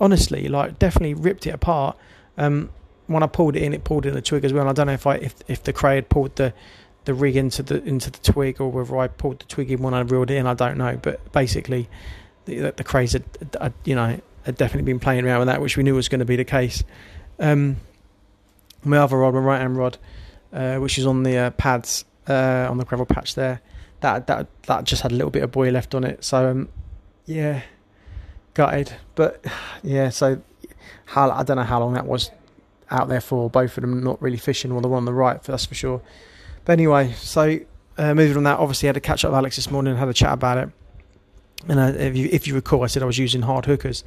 honestly, 0.00 0.48
like 0.48 0.78
definitely 0.78 1.14
ripped 1.14 1.46
it 1.46 1.50
apart. 1.50 1.96
Um, 2.36 2.70
when 3.06 3.22
I 3.22 3.26
pulled 3.26 3.56
it 3.56 3.62
in, 3.62 3.74
it 3.74 3.84
pulled 3.84 4.06
in 4.06 4.14
the 4.14 4.22
twig 4.22 4.44
as 4.44 4.52
well. 4.52 4.68
I 4.68 4.72
don't 4.72 4.86
know 4.86 4.94
if 4.94 5.06
I 5.06 5.16
if 5.16 5.34
if 5.48 5.62
the 5.62 5.72
cray 5.72 5.96
had 5.96 6.08
pulled 6.08 6.36
the 6.36 6.54
the 7.04 7.14
rig 7.14 7.36
into 7.36 7.62
the 7.62 7.82
into 7.84 8.10
the 8.10 8.18
twig 8.18 8.60
or 8.60 8.70
whether 8.70 8.96
I 8.96 9.08
pulled 9.08 9.40
the 9.40 9.44
twig 9.44 9.70
in 9.70 9.82
when 9.82 9.94
I 9.94 10.00
reeled 10.00 10.30
it 10.30 10.36
in. 10.36 10.46
I 10.46 10.54
don't 10.54 10.78
know, 10.78 10.98
but 11.00 11.32
basically, 11.32 11.88
the, 12.46 12.72
the 12.76 12.84
crays 12.84 13.12
had, 13.12 13.24
had, 13.60 13.72
you 13.84 13.94
know 13.94 14.20
had 14.44 14.56
definitely 14.56 14.84
been 14.84 15.00
playing 15.00 15.24
around 15.24 15.38
with 15.40 15.48
that, 15.48 15.60
which 15.60 15.76
we 15.76 15.82
knew 15.82 15.94
was 15.94 16.08
going 16.08 16.18
to 16.18 16.26
be 16.26 16.36
the 16.36 16.44
case. 16.44 16.84
Um, 17.38 17.76
my 18.84 18.98
other 18.98 19.16
rod, 19.16 19.32
my 19.32 19.40
right 19.40 19.60
hand 19.60 19.76
rod, 19.76 19.96
uh, 20.52 20.76
which 20.76 20.98
is 20.98 21.06
on 21.06 21.22
the 21.22 21.36
uh, 21.36 21.50
pads 21.50 22.04
uh, 22.28 22.66
on 22.68 22.76
the 22.76 22.84
gravel 22.84 23.06
patch 23.06 23.34
there, 23.34 23.60
that 24.04 24.26
that 24.26 24.46
that 24.64 24.84
just 24.84 25.00
had 25.00 25.12
a 25.12 25.14
little 25.14 25.30
bit 25.30 25.42
of 25.42 25.50
buoy 25.50 25.70
left 25.70 25.94
on 25.94 26.04
it. 26.04 26.22
So 26.22 26.50
um, 26.50 26.68
yeah, 27.24 27.62
gutted. 28.52 28.92
But 29.14 29.44
yeah, 29.82 30.10
so 30.10 30.42
how 31.06 31.30
I 31.30 31.42
don't 31.42 31.56
know 31.56 31.62
how 31.64 31.80
long 31.80 31.94
that 31.94 32.06
was 32.06 32.30
out 32.90 33.08
there 33.08 33.22
for. 33.22 33.48
Both 33.48 33.76
of 33.78 33.80
them 33.80 34.02
not 34.02 34.20
really 34.20 34.36
fishing, 34.36 34.70
or 34.70 34.80
the 34.82 34.88
one 34.88 34.98
on 34.98 35.04
the 35.06 35.14
right, 35.14 35.42
that's 35.42 35.64
for 35.64 35.74
sure. 35.74 36.02
But 36.66 36.74
anyway, 36.74 37.12
so 37.12 37.58
uh, 37.96 38.14
moving 38.14 38.36
on 38.36 38.44
that, 38.44 38.58
obviously 38.58 38.88
I 38.88 38.90
had 38.90 38.96
a 38.98 39.00
catch 39.00 39.24
up 39.24 39.30
with 39.30 39.38
Alex 39.38 39.56
this 39.56 39.70
morning 39.70 39.92
and 39.92 39.98
had 39.98 40.08
a 40.08 40.14
chat 40.14 40.32
about 40.32 40.58
it. 40.58 40.68
And 41.66 41.80
uh, 41.80 41.98
if 41.98 42.14
you 42.14 42.28
if 42.30 42.46
you 42.46 42.54
recall, 42.54 42.84
I 42.84 42.88
said 42.88 43.02
I 43.02 43.06
was 43.06 43.18
using 43.18 43.40
hard 43.40 43.64
hookers, 43.64 44.04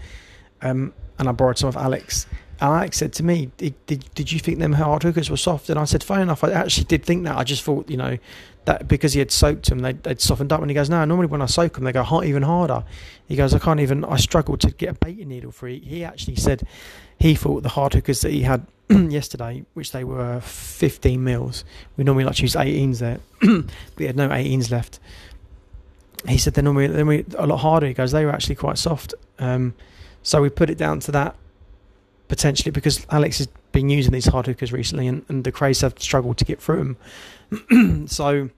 um, 0.61 0.93
and 1.17 1.27
I 1.27 1.31
borrowed 1.31 1.57
some 1.57 1.69
of 1.69 1.75
Alex. 1.75 2.27
Alex 2.59 2.97
said 2.97 3.13
to 3.13 3.23
me, 3.23 3.51
did, 3.57 3.73
did, 3.85 4.05
did 4.15 4.31
you 4.31 4.39
think 4.39 4.59
them 4.59 4.73
hard 4.73 5.03
hookers 5.03 5.29
were 5.29 5.37
soft? 5.37 5.69
And 5.69 5.79
I 5.79 5.85
said, 5.85 6.03
fair 6.03 6.19
enough. 6.19 6.43
I 6.43 6.51
actually 6.51 6.85
did 6.85 7.05
think 7.05 7.23
that. 7.25 7.37
I 7.37 7.43
just 7.43 7.63
thought, 7.63 7.89
you 7.89 7.97
know, 7.97 8.17
that 8.65 8.87
because 8.87 9.13
he 9.13 9.19
had 9.19 9.31
soaked 9.31 9.69
them, 9.69 9.79
they'd, 9.79 10.01
they'd 10.03 10.19
softened 10.19 10.51
up. 10.51 10.61
And 10.61 10.69
he 10.69 10.73
goes, 10.73 10.89
no, 10.89 11.05
normally 11.05 11.27
when 11.27 11.41
I 11.41 11.45
soak 11.45 11.73
them, 11.73 11.83
they 11.83 11.91
go 11.91 12.03
hot, 12.03 12.25
even 12.25 12.43
harder. 12.43 12.83
He 13.27 13.35
goes, 13.35 13.53
I 13.53 13.59
can't 13.59 13.79
even, 13.79 14.03
I 14.03 14.17
struggled 14.17 14.59
to 14.61 14.71
get 14.71 14.89
a 14.89 14.93
baiting 14.93 15.29
needle 15.29 15.51
free. 15.51 15.79
He 15.79 16.03
actually 16.03 16.35
said 16.35 16.67
he 17.19 17.35
thought 17.35 17.63
the 17.63 17.69
hard 17.69 17.93
hookers 17.93 18.21
that 18.21 18.31
he 18.31 18.41
had 18.41 18.65
yesterday, 18.89 19.63
which 19.73 19.91
they 19.91 20.03
were 20.03 20.39
15 20.41 21.23
mils, 21.23 21.63
we 21.95 22.03
normally 22.03 22.25
like 22.25 22.35
to 22.35 22.41
use 22.41 22.55
18s 22.55 22.99
there, 22.99 23.19
but 23.41 23.71
he 23.97 24.05
had 24.05 24.15
no 24.15 24.29
18s 24.29 24.71
left. 24.71 24.99
He 26.27 26.37
said 26.37 26.55
they're 26.55 26.63
normally, 26.63 26.87
they're 26.87 27.23
a 27.37 27.45
lot 27.45 27.57
harder. 27.57 27.85
He 27.85 27.93
goes, 27.93 28.11
they 28.11 28.25
were 28.25 28.31
actually 28.31 28.55
quite 28.55 28.77
soft. 28.77 29.13
Um, 29.37 29.75
so 30.23 30.41
we 30.41 30.49
put 30.49 30.69
it 30.69 30.77
down 30.77 30.99
to 31.01 31.11
that 31.11 31.35
potentially 32.27 32.71
because 32.71 33.05
Alex 33.09 33.37
has 33.39 33.47
been 33.71 33.89
using 33.89 34.11
these 34.11 34.25
hard 34.25 34.47
hookers 34.47 34.73
recently 34.73 35.07
and, 35.07 35.25
and 35.29 35.43
the 35.43 35.51
crays 35.51 35.81
have 35.81 35.99
struggled 35.99 36.37
to 36.37 36.45
get 36.45 36.61
through 36.61 36.95
them. 37.71 38.07
so 38.07 38.49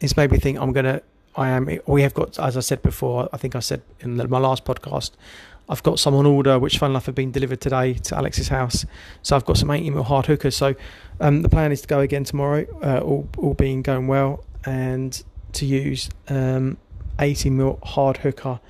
it's 0.00 0.16
made 0.16 0.30
me 0.30 0.38
think 0.38 0.58
I'm 0.58 0.72
gonna. 0.72 1.02
I 1.36 1.48
am. 1.48 1.68
We 1.86 2.02
have 2.02 2.14
got, 2.14 2.38
as 2.38 2.56
I 2.56 2.60
said 2.60 2.82
before. 2.82 3.28
I 3.32 3.36
think 3.36 3.56
I 3.56 3.60
said 3.60 3.82
in 4.00 4.16
the, 4.16 4.28
my 4.28 4.38
last 4.38 4.64
podcast. 4.64 5.12
I've 5.68 5.82
got 5.82 5.98
some 5.98 6.14
on 6.14 6.26
order, 6.26 6.58
which 6.58 6.76
fun 6.76 6.90
enough 6.90 7.06
have 7.06 7.14
been 7.14 7.32
delivered 7.32 7.60
today 7.60 7.94
to 7.94 8.16
Alex's 8.16 8.48
house. 8.48 8.84
So 9.22 9.34
I've 9.34 9.46
got 9.46 9.56
some 9.56 9.70
80 9.70 9.90
mil 9.90 10.02
hard 10.02 10.26
hookers. 10.26 10.54
So 10.54 10.74
um, 11.20 11.40
the 11.40 11.48
plan 11.48 11.72
is 11.72 11.80
to 11.80 11.88
go 11.88 12.00
again 12.00 12.24
tomorrow, 12.24 12.66
uh, 12.82 13.00
all 13.00 13.28
all 13.38 13.54
being 13.54 13.82
going 13.82 14.06
well, 14.06 14.44
and 14.64 15.22
to 15.54 15.66
use 15.66 16.10
um, 16.28 16.76
80 17.18 17.50
mil 17.50 17.78
hard 17.82 18.18
hooker 18.18 18.60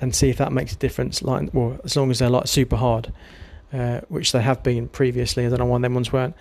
and 0.00 0.14
see 0.14 0.30
if 0.30 0.38
that 0.38 0.52
makes 0.52 0.72
a 0.72 0.76
difference. 0.76 1.22
Like, 1.22 1.52
well, 1.52 1.78
as 1.84 1.96
long 1.96 2.10
as 2.10 2.18
they're 2.18 2.30
like 2.30 2.46
super 2.46 2.76
hard, 2.76 3.12
uh, 3.72 4.00
which 4.08 4.32
they 4.32 4.42
have 4.42 4.62
been 4.62 4.88
previously. 4.88 5.44
And 5.44 5.54
I 5.54 5.58
don't 5.58 5.68
why 5.68 5.78
them 5.78 5.94
ones 5.94 6.12
weren't. 6.12 6.34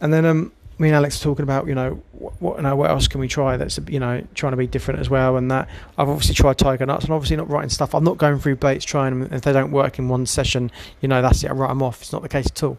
And 0.00 0.12
then 0.12 0.24
um, 0.24 0.52
me 0.78 0.88
and 0.88 0.96
Alex 0.96 1.20
are 1.20 1.24
talking 1.24 1.44
about, 1.44 1.66
you 1.66 1.74
know, 1.74 2.02
what, 2.12 2.40
what, 2.40 2.76
what 2.76 2.90
else 2.90 3.06
can 3.06 3.20
we 3.20 3.28
try 3.28 3.56
that's, 3.56 3.78
you 3.88 4.00
know, 4.00 4.26
trying 4.34 4.52
to 4.52 4.56
be 4.56 4.66
different 4.66 5.00
as 5.00 5.08
well. 5.08 5.36
And 5.36 5.50
that 5.50 5.68
I've 5.96 6.08
obviously 6.08 6.34
tried 6.34 6.58
tiger 6.58 6.86
nuts 6.86 7.04
and 7.04 7.14
obviously 7.14 7.36
not 7.36 7.48
writing 7.48 7.70
stuff. 7.70 7.94
I'm 7.94 8.04
not 8.04 8.18
going 8.18 8.38
through 8.38 8.56
baits, 8.56 8.84
trying 8.84 9.20
them. 9.20 9.32
If 9.32 9.42
they 9.42 9.52
don't 9.52 9.70
work 9.70 9.98
in 9.98 10.08
one 10.08 10.26
session, 10.26 10.70
you 11.00 11.08
know, 11.08 11.22
that's 11.22 11.44
it. 11.44 11.50
I 11.50 11.54
write 11.54 11.68
them 11.68 11.82
off. 11.82 12.02
It's 12.02 12.12
not 12.12 12.22
the 12.22 12.28
case 12.28 12.46
at 12.46 12.62
all. 12.62 12.78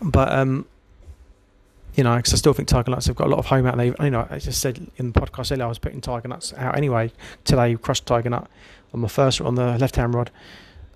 But, 0.00 0.32
um, 0.32 0.66
you 1.94 2.04
know, 2.04 2.16
because 2.16 2.32
I 2.32 2.36
still 2.36 2.52
think 2.52 2.68
tiger 2.68 2.90
nuts 2.90 3.06
have 3.06 3.16
got 3.16 3.26
a 3.26 3.30
lot 3.30 3.38
of 3.38 3.46
home 3.46 3.66
out 3.66 3.76
there. 3.76 3.94
You 4.00 4.10
know, 4.10 4.26
I 4.30 4.38
just 4.38 4.60
said 4.60 4.90
in 4.96 5.12
the 5.12 5.20
podcast 5.20 5.52
earlier, 5.52 5.66
I 5.66 5.68
was 5.68 5.78
putting 5.78 6.00
tiger 6.00 6.28
nuts 6.28 6.54
out 6.54 6.76
anyway. 6.76 7.12
Today, 7.44 7.74
crushed 7.76 8.06
tiger 8.06 8.30
nut 8.30 8.48
on 8.94 9.00
my 9.00 9.08
first 9.08 9.40
on 9.40 9.54
the 9.54 9.78
left 9.78 9.96
hand 9.96 10.14
rod. 10.14 10.30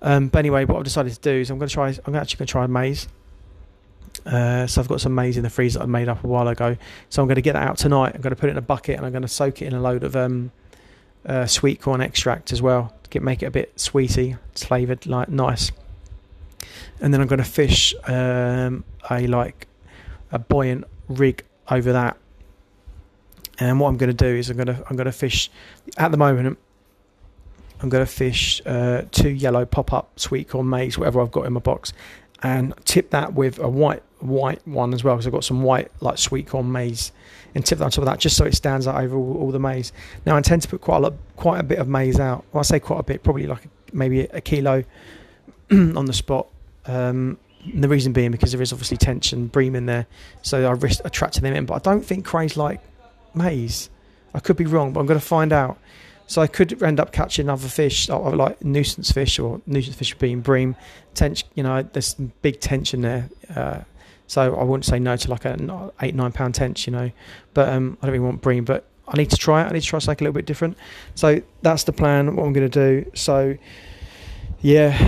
Um, 0.03 0.29
but 0.29 0.39
anyway, 0.39 0.65
what 0.65 0.79
I've 0.79 0.85
decided 0.85 1.13
to 1.13 1.21
do 1.21 1.41
is 1.41 1.51
I'm 1.51 1.59
going 1.59 1.69
to 1.69 1.75
try. 1.75 1.95
I'm 2.07 2.15
actually 2.15 2.39
going 2.39 2.47
to 2.47 2.53
try 2.53 2.67
maize. 2.67 3.09
Uh, 4.25 4.67
so 4.67 4.81
I've 4.81 4.89
got 4.89 5.01
some 5.01 5.15
maize 5.15 5.37
in 5.37 5.43
the 5.43 5.51
freezer 5.51 5.79
that 5.79 5.85
I 5.85 5.87
made 5.87 6.09
up 6.09 6.25
a 6.25 6.27
while 6.27 6.49
ago. 6.49 6.77
So 7.11 7.23
I'm 7.23 7.29
going 7.29 7.37
to 7.37 7.43
get 7.43 7.53
that 7.53 7.63
out 7.63 7.79
tonight. 7.79 8.13
I'm 8.15 8.23
going 8.23 8.35
to 8.35 8.41
put 8.41 8.49
it 8.49 8.53
in 8.53 8.59
a 8.59 8.63
bucket 8.63 8.97
and 8.97 9.07
I'm 9.07 9.13
going 9.13 9.23
to 9.23 9.29
soak 9.29 9.63
it 9.63 9.67
in 9.67 9.75
a 9.75 9.81
load 9.81 10.03
of 10.03 10.17
um, 10.17 10.51
uh, 11.25 11.47
sweet 11.47 11.81
corn 11.81 12.01
extract 12.01 12.53
as 12.53 12.61
well 12.63 12.95
to 13.05 13.11
get, 13.11 13.23
make 13.23 13.43
it 13.43 13.47
a 13.47 13.51
bit 13.51 13.79
sweety, 13.79 14.37
flavoured, 14.55 15.07
like 15.07 15.29
nice. 15.29 15.71
And 17.01 17.13
then 17.13 17.21
I'm 17.21 17.27
going 17.27 17.39
to 17.39 17.45
fish 17.45 17.95
um, 18.07 18.85
a 19.11 19.27
like 19.27 19.69
a 20.37 20.39
buoyant 20.39 20.85
rig 21.09 21.43
over 21.69 21.93
that. 21.93 22.17
And 23.59 23.81
what 23.81 23.89
I'm 23.89 23.97
going 23.97 24.15
to 24.15 24.25
do 24.25 24.37
is 24.37 24.51
I'm 24.51 24.57
going 24.57 24.67
to 24.69 24.85
I'm 24.89 24.97
going 24.97 25.07
to 25.07 25.13
fish 25.13 25.51
at 25.97 26.11
the 26.11 26.17
moment. 26.17 26.59
I'm 27.81 27.89
going 27.89 28.05
to 28.05 28.11
fish 28.11 28.63
uh, 28.65 29.03
two 29.11 29.31
yellow 29.31 29.65
pop 29.65 29.93
up 29.93 30.19
sweet 30.19 30.49
corn 30.49 30.69
maize, 30.69 30.97
whatever 30.97 31.21
I've 31.21 31.31
got 31.31 31.47
in 31.47 31.53
my 31.53 31.61
box, 31.61 31.93
and 32.43 32.75
tip 32.85 33.11
that 33.11 33.35
with 33.35 33.59
a 33.59 33.69
white 33.69 34.03
white 34.21 34.67
one 34.67 34.95
as 34.95 35.05
well 35.05 35.15
because 35.15 35.27
I've 35.27 35.33
got 35.33 35.45
some 35.45 35.63
white 35.63 35.91
like 36.01 36.17
sweet 36.17 36.47
corn 36.47 36.73
maize 36.73 37.13
and 37.55 37.65
tip 37.65 37.79
that 37.79 37.85
on 37.85 37.91
top 37.91 38.03
of 38.03 38.07
that 38.07 38.19
just 38.19 38.37
so 38.37 38.45
it 38.45 38.55
stands 38.55 38.87
out 38.87 39.03
over 39.03 39.17
all, 39.17 39.37
all 39.39 39.51
the 39.51 39.59
maize. 39.59 39.93
Now 40.25 40.35
I 40.35 40.39
intend 40.39 40.63
to 40.63 40.69
put 40.69 40.81
quite 40.81 40.99
a 40.99 41.01
lot, 41.01 41.15
quite 41.37 41.61
a 41.61 41.63
bit 41.63 41.79
of 41.79 41.89
maize 41.89 42.21
out. 42.21 42.45
Well, 42.53 42.61
I 42.61 42.63
say 42.63 42.81
quite 42.81 43.01
a 43.01 43.03
bit, 43.03 43.23
probably 43.23 43.47
like 43.47 43.69
maybe 43.93 44.21
a 44.21 44.41
kilo 44.41 44.85
on 45.71 46.05
the 46.05 46.13
spot. 46.13 46.49
Um, 46.85 47.39
the 47.65 47.89
reason 47.89 48.13
being 48.13 48.31
because 48.31 48.53
there 48.53 48.63
is 48.63 48.73
obviously 48.73 48.97
tension 48.97 49.47
bream 49.47 49.75
in 49.75 49.87
there, 49.87 50.07
so 50.43 50.69
I 50.69 50.73
risk 50.73 51.01
attracting 51.05 51.43
them 51.43 51.55
in. 51.55 51.67
But 51.67 51.75
I 51.75 51.91
don't 51.91 52.05
think 52.05 52.25
crays 52.25 52.57
like 52.57 52.81
maize. 53.35 53.91
I 54.35 54.41
could 54.41 54.57
be 54.57 54.67
wrong, 54.67 54.93
but 54.93 55.01
I'm 55.01 55.07
going 55.07 55.21
to 55.21 55.27
find 55.27 55.53
out. 55.53 55.79
So 56.29 56.43
I 56.43 56.49
could 56.49 56.83
end 56.83 56.99
up 56.99 57.13
catching 57.13 57.49
other 57.49 57.69
fish, 57.69 58.09
like 58.09 58.63
nuisance 58.65 59.13
fish 59.13 59.39
or 59.39 59.61
nuisance 59.67 59.97
fish 59.97 60.15
being 60.15 60.41
bream. 60.41 60.75
Tension, 61.15 61.49
you 61.55 61.63
know, 61.63 61.83
there's 61.83 62.15
big 62.15 62.61
tension 62.61 63.03
there. 63.03 63.31
Uh, 63.55 63.81
so 64.27 64.57
I 64.57 64.65
wouldn't 64.65 64.85
say 64.85 64.99
no 64.99 65.17
to 65.17 65.31
like 65.31 65.45
an 65.45 65.91
eight 66.03 66.15
nine 66.15 66.33
pound 66.33 66.55
tench, 66.57 66.87
you 66.87 66.93
know. 66.93 67.11
But 67.55 67.69
um, 67.69 67.97
I 68.03 68.07
don't 68.07 68.13
really 68.15 68.25
want 68.25 68.43
bream, 68.43 68.65
but 68.65 68.89
I 69.07 69.17
need 69.17 69.31
to 69.31 69.37
try 69.37 69.63
it. 69.63 69.67
I 69.67 69.71
need 69.71 69.83
to 69.83 69.87
try 69.87 70.01
something 70.01 70.25
a 70.25 70.25
little 70.25 70.35
bit 70.35 70.47
different. 70.47 70.77
So 71.15 71.43
that's 71.63 71.85
the 71.85 71.93
plan. 71.93 72.35
What 72.35 72.45
I'm 72.45 72.53
going 72.53 72.69
to 72.69 73.03
do. 73.03 73.11
So 73.15 73.57
yeah, 74.63 74.99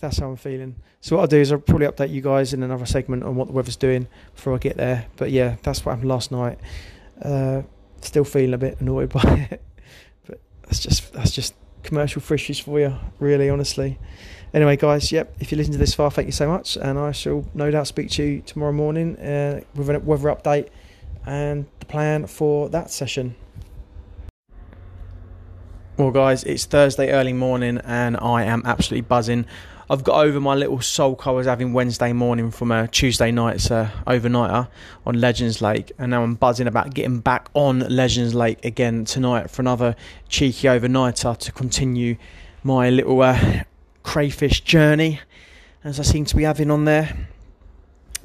that's 0.00 0.18
how 0.18 0.28
I'm 0.28 0.36
feeling. 0.36 0.76
So 1.00 1.16
what 1.16 1.22
I'll 1.22 1.28
do 1.28 1.38
is 1.38 1.52
I'll 1.52 1.58
probably 1.58 1.86
update 1.86 2.10
you 2.10 2.20
guys 2.20 2.52
in 2.52 2.62
another 2.62 2.86
segment 2.86 3.22
on 3.22 3.36
what 3.36 3.48
the 3.48 3.52
weather's 3.52 3.76
doing 3.76 4.08
before 4.34 4.54
I 4.54 4.58
get 4.58 4.76
there. 4.76 5.06
But 5.16 5.30
yeah, 5.30 5.56
that's 5.62 5.84
what 5.84 5.92
happened 5.92 6.08
last 6.08 6.32
night. 6.32 6.58
Uh, 7.22 7.62
still 8.00 8.24
feeling 8.24 8.54
a 8.54 8.58
bit 8.58 8.80
annoyed 8.80 9.10
by 9.12 9.48
it, 9.50 9.62
but 10.26 10.40
that's 10.62 10.80
just 10.80 11.12
that's 11.12 11.30
just 11.30 11.54
commercial 11.82 12.20
fishes 12.20 12.58
for 12.58 12.80
you, 12.80 12.96
really, 13.18 13.48
honestly. 13.48 13.98
Anyway, 14.52 14.76
guys, 14.76 15.12
yep, 15.12 15.34
if 15.38 15.52
you 15.52 15.58
listen 15.58 15.72
to 15.72 15.78
this 15.78 15.94
far, 15.94 16.10
thank 16.10 16.26
you 16.26 16.32
so 16.32 16.48
much, 16.48 16.76
and 16.76 16.98
I 16.98 17.12
shall 17.12 17.44
no 17.54 17.70
doubt 17.70 17.86
speak 17.86 18.10
to 18.12 18.24
you 18.24 18.40
tomorrow 18.40 18.72
morning 18.72 19.16
uh, 19.18 19.60
with 19.74 19.88
a 19.88 20.00
weather 20.00 20.28
update 20.28 20.70
and 21.24 21.66
the 21.78 21.86
plan 21.86 22.26
for 22.26 22.68
that 22.70 22.90
session. 22.90 23.36
Well, 25.96 26.10
guys, 26.10 26.44
it's 26.44 26.64
Thursday 26.64 27.10
early 27.10 27.34
morning, 27.34 27.78
and 27.84 28.16
I 28.16 28.44
am 28.44 28.62
absolutely 28.64 29.02
buzzing. 29.02 29.44
I've 29.90 30.04
got 30.04 30.24
over 30.24 30.38
my 30.38 30.54
little 30.54 30.80
sulk 30.80 31.26
I 31.26 31.32
was 31.32 31.48
having 31.48 31.72
Wednesday 31.72 32.12
morning 32.12 32.52
from 32.52 32.70
a 32.70 32.86
Tuesday 32.86 33.32
night's 33.32 33.72
uh, 33.72 33.90
overnighter 34.06 34.68
on 35.04 35.20
Legends 35.20 35.60
Lake, 35.60 35.90
and 35.98 36.12
now 36.12 36.22
I'm 36.22 36.36
buzzing 36.36 36.68
about 36.68 36.94
getting 36.94 37.18
back 37.18 37.48
on 37.54 37.80
Legends 37.80 38.32
Lake 38.32 38.64
again 38.64 39.04
tonight 39.04 39.50
for 39.50 39.62
another 39.62 39.96
cheeky 40.28 40.68
overnighter 40.68 41.36
to 41.36 41.50
continue 41.50 42.16
my 42.62 42.88
little 42.88 43.20
uh, 43.20 43.64
crayfish 44.04 44.60
journey, 44.60 45.18
as 45.82 45.98
I 45.98 46.04
seem 46.04 46.24
to 46.26 46.36
be 46.36 46.44
having 46.44 46.70
on 46.70 46.84
there. 46.84 47.26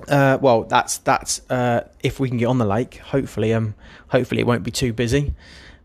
Uh, 0.07 0.37
well, 0.39 0.65
that's 0.65 0.99
that's 0.99 1.41
uh, 1.49 1.87
if 2.03 2.19
we 2.19 2.29
can 2.29 2.37
get 2.37 2.45
on 2.45 2.59
the 2.59 2.65
lake. 2.65 2.97
Hopefully, 2.97 3.55
um, 3.55 3.73
hopefully 4.09 4.41
it 4.41 4.45
won't 4.45 4.61
be 4.61 4.69
too 4.69 4.93
busy. 4.93 5.33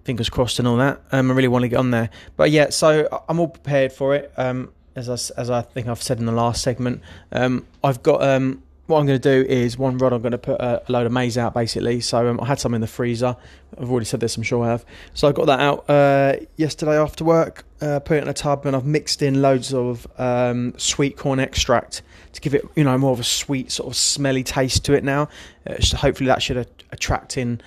Fingers 0.04 0.28
crossed 0.28 0.58
and 0.58 0.68
all 0.68 0.76
that. 0.76 1.00
Um, 1.10 1.30
I 1.30 1.34
really 1.34 1.48
want 1.48 1.62
to 1.62 1.68
get 1.70 1.76
on 1.76 1.90
there, 1.90 2.10
but 2.36 2.50
yeah, 2.50 2.68
so 2.68 3.24
I'm 3.30 3.40
all 3.40 3.48
prepared 3.48 3.94
for 3.94 4.14
it. 4.14 4.30
Um, 4.36 4.74
as 5.08 5.30
I, 5.30 5.40
as 5.40 5.50
I 5.50 5.62
think 5.62 5.88
I've 5.88 6.02
said 6.02 6.18
in 6.18 6.26
the 6.26 6.32
last 6.32 6.62
segment, 6.62 7.02
um, 7.32 7.66
I've 7.82 8.02
got 8.02 8.22
um, 8.22 8.62
what 8.86 8.98
I'm 8.98 9.06
going 9.06 9.20
to 9.20 9.44
do 9.44 9.48
is 9.48 9.78
one 9.78 9.98
rod 9.98 10.12
I'm 10.12 10.20
going 10.20 10.32
to 10.32 10.38
put 10.38 10.60
a, 10.60 10.82
a 10.86 10.92
load 10.92 11.06
of 11.06 11.12
maize 11.12 11.38
out 11.38 11.54
basically. 11.54 12.00
So 12.00 12.28
um, 12.28 12.40
I 12.40 12.46
had 12.46 12.58
some 12.58 12.74
in 12.74 12.80
the 12.80 12.86
freezer. 12.86 13.36
I've 13.78 13.90
already 13.90 14.04
said 14.04 14.20
this, 14.20 14.36
I'm 14.36 14.42
sure 14.42 14.64
I 14.64 14.68
have. 14.68 14.84
So 15.14 15.28
I 15.28 15.32
got 15.32 15.46
that 15.46 15.60
out 15.60 15.88
uh, 15.88 16.36
yesterday 16.56 16.98
after 16.98 17.24
work. 17.24 17.64
Uh, 17.80 18.00
put 18.00 18.18
it 18.18 18.22
in 18.22 18.28
a 18.28 18.34
tub 18.34 18.66
and 18.66 18.76
I've 18.76 18.84
mixed 18.84 19.22
in 19.22 19.40
loads 19.40 19.72
of 19.72 20.06
um, 20.18 20.74
sweet 20.76 21.16
corn 21.16 21.40
extract 21.40 22.02
to 22.32 22.40
give 22.40 22.54
it, 22.54 22.64
you 22.76 22.84
know, 22.84 22.98
more 22.98 23.12
of 23.12 23.20
a 23.20 23.24
sweet 23.24 23.70
sort 23.72 23.88
of 23.88 23.96
smelly 23.96 24.42
taste 24.42 24.84
to 24.86 24.92
it 24.92 25.04
now. 25.04 25.28
Uh, 25.66 25.76
hopefully 25.96 26.26
that 26.28 26.42
should 26.42 26.68
attract 26.92 27.38
in, 27.38 27.60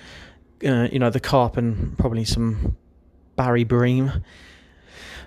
uh, 0.64 0.88
you 0.92 0.98
know, 0.98 1.10
the 1.10 1.20
carp 1.20 1.56
and 1.56 1.98
probably 1.98 2.24
some 2.24 2.76
Barry 3.36 3.64
bream. 3.64 4.12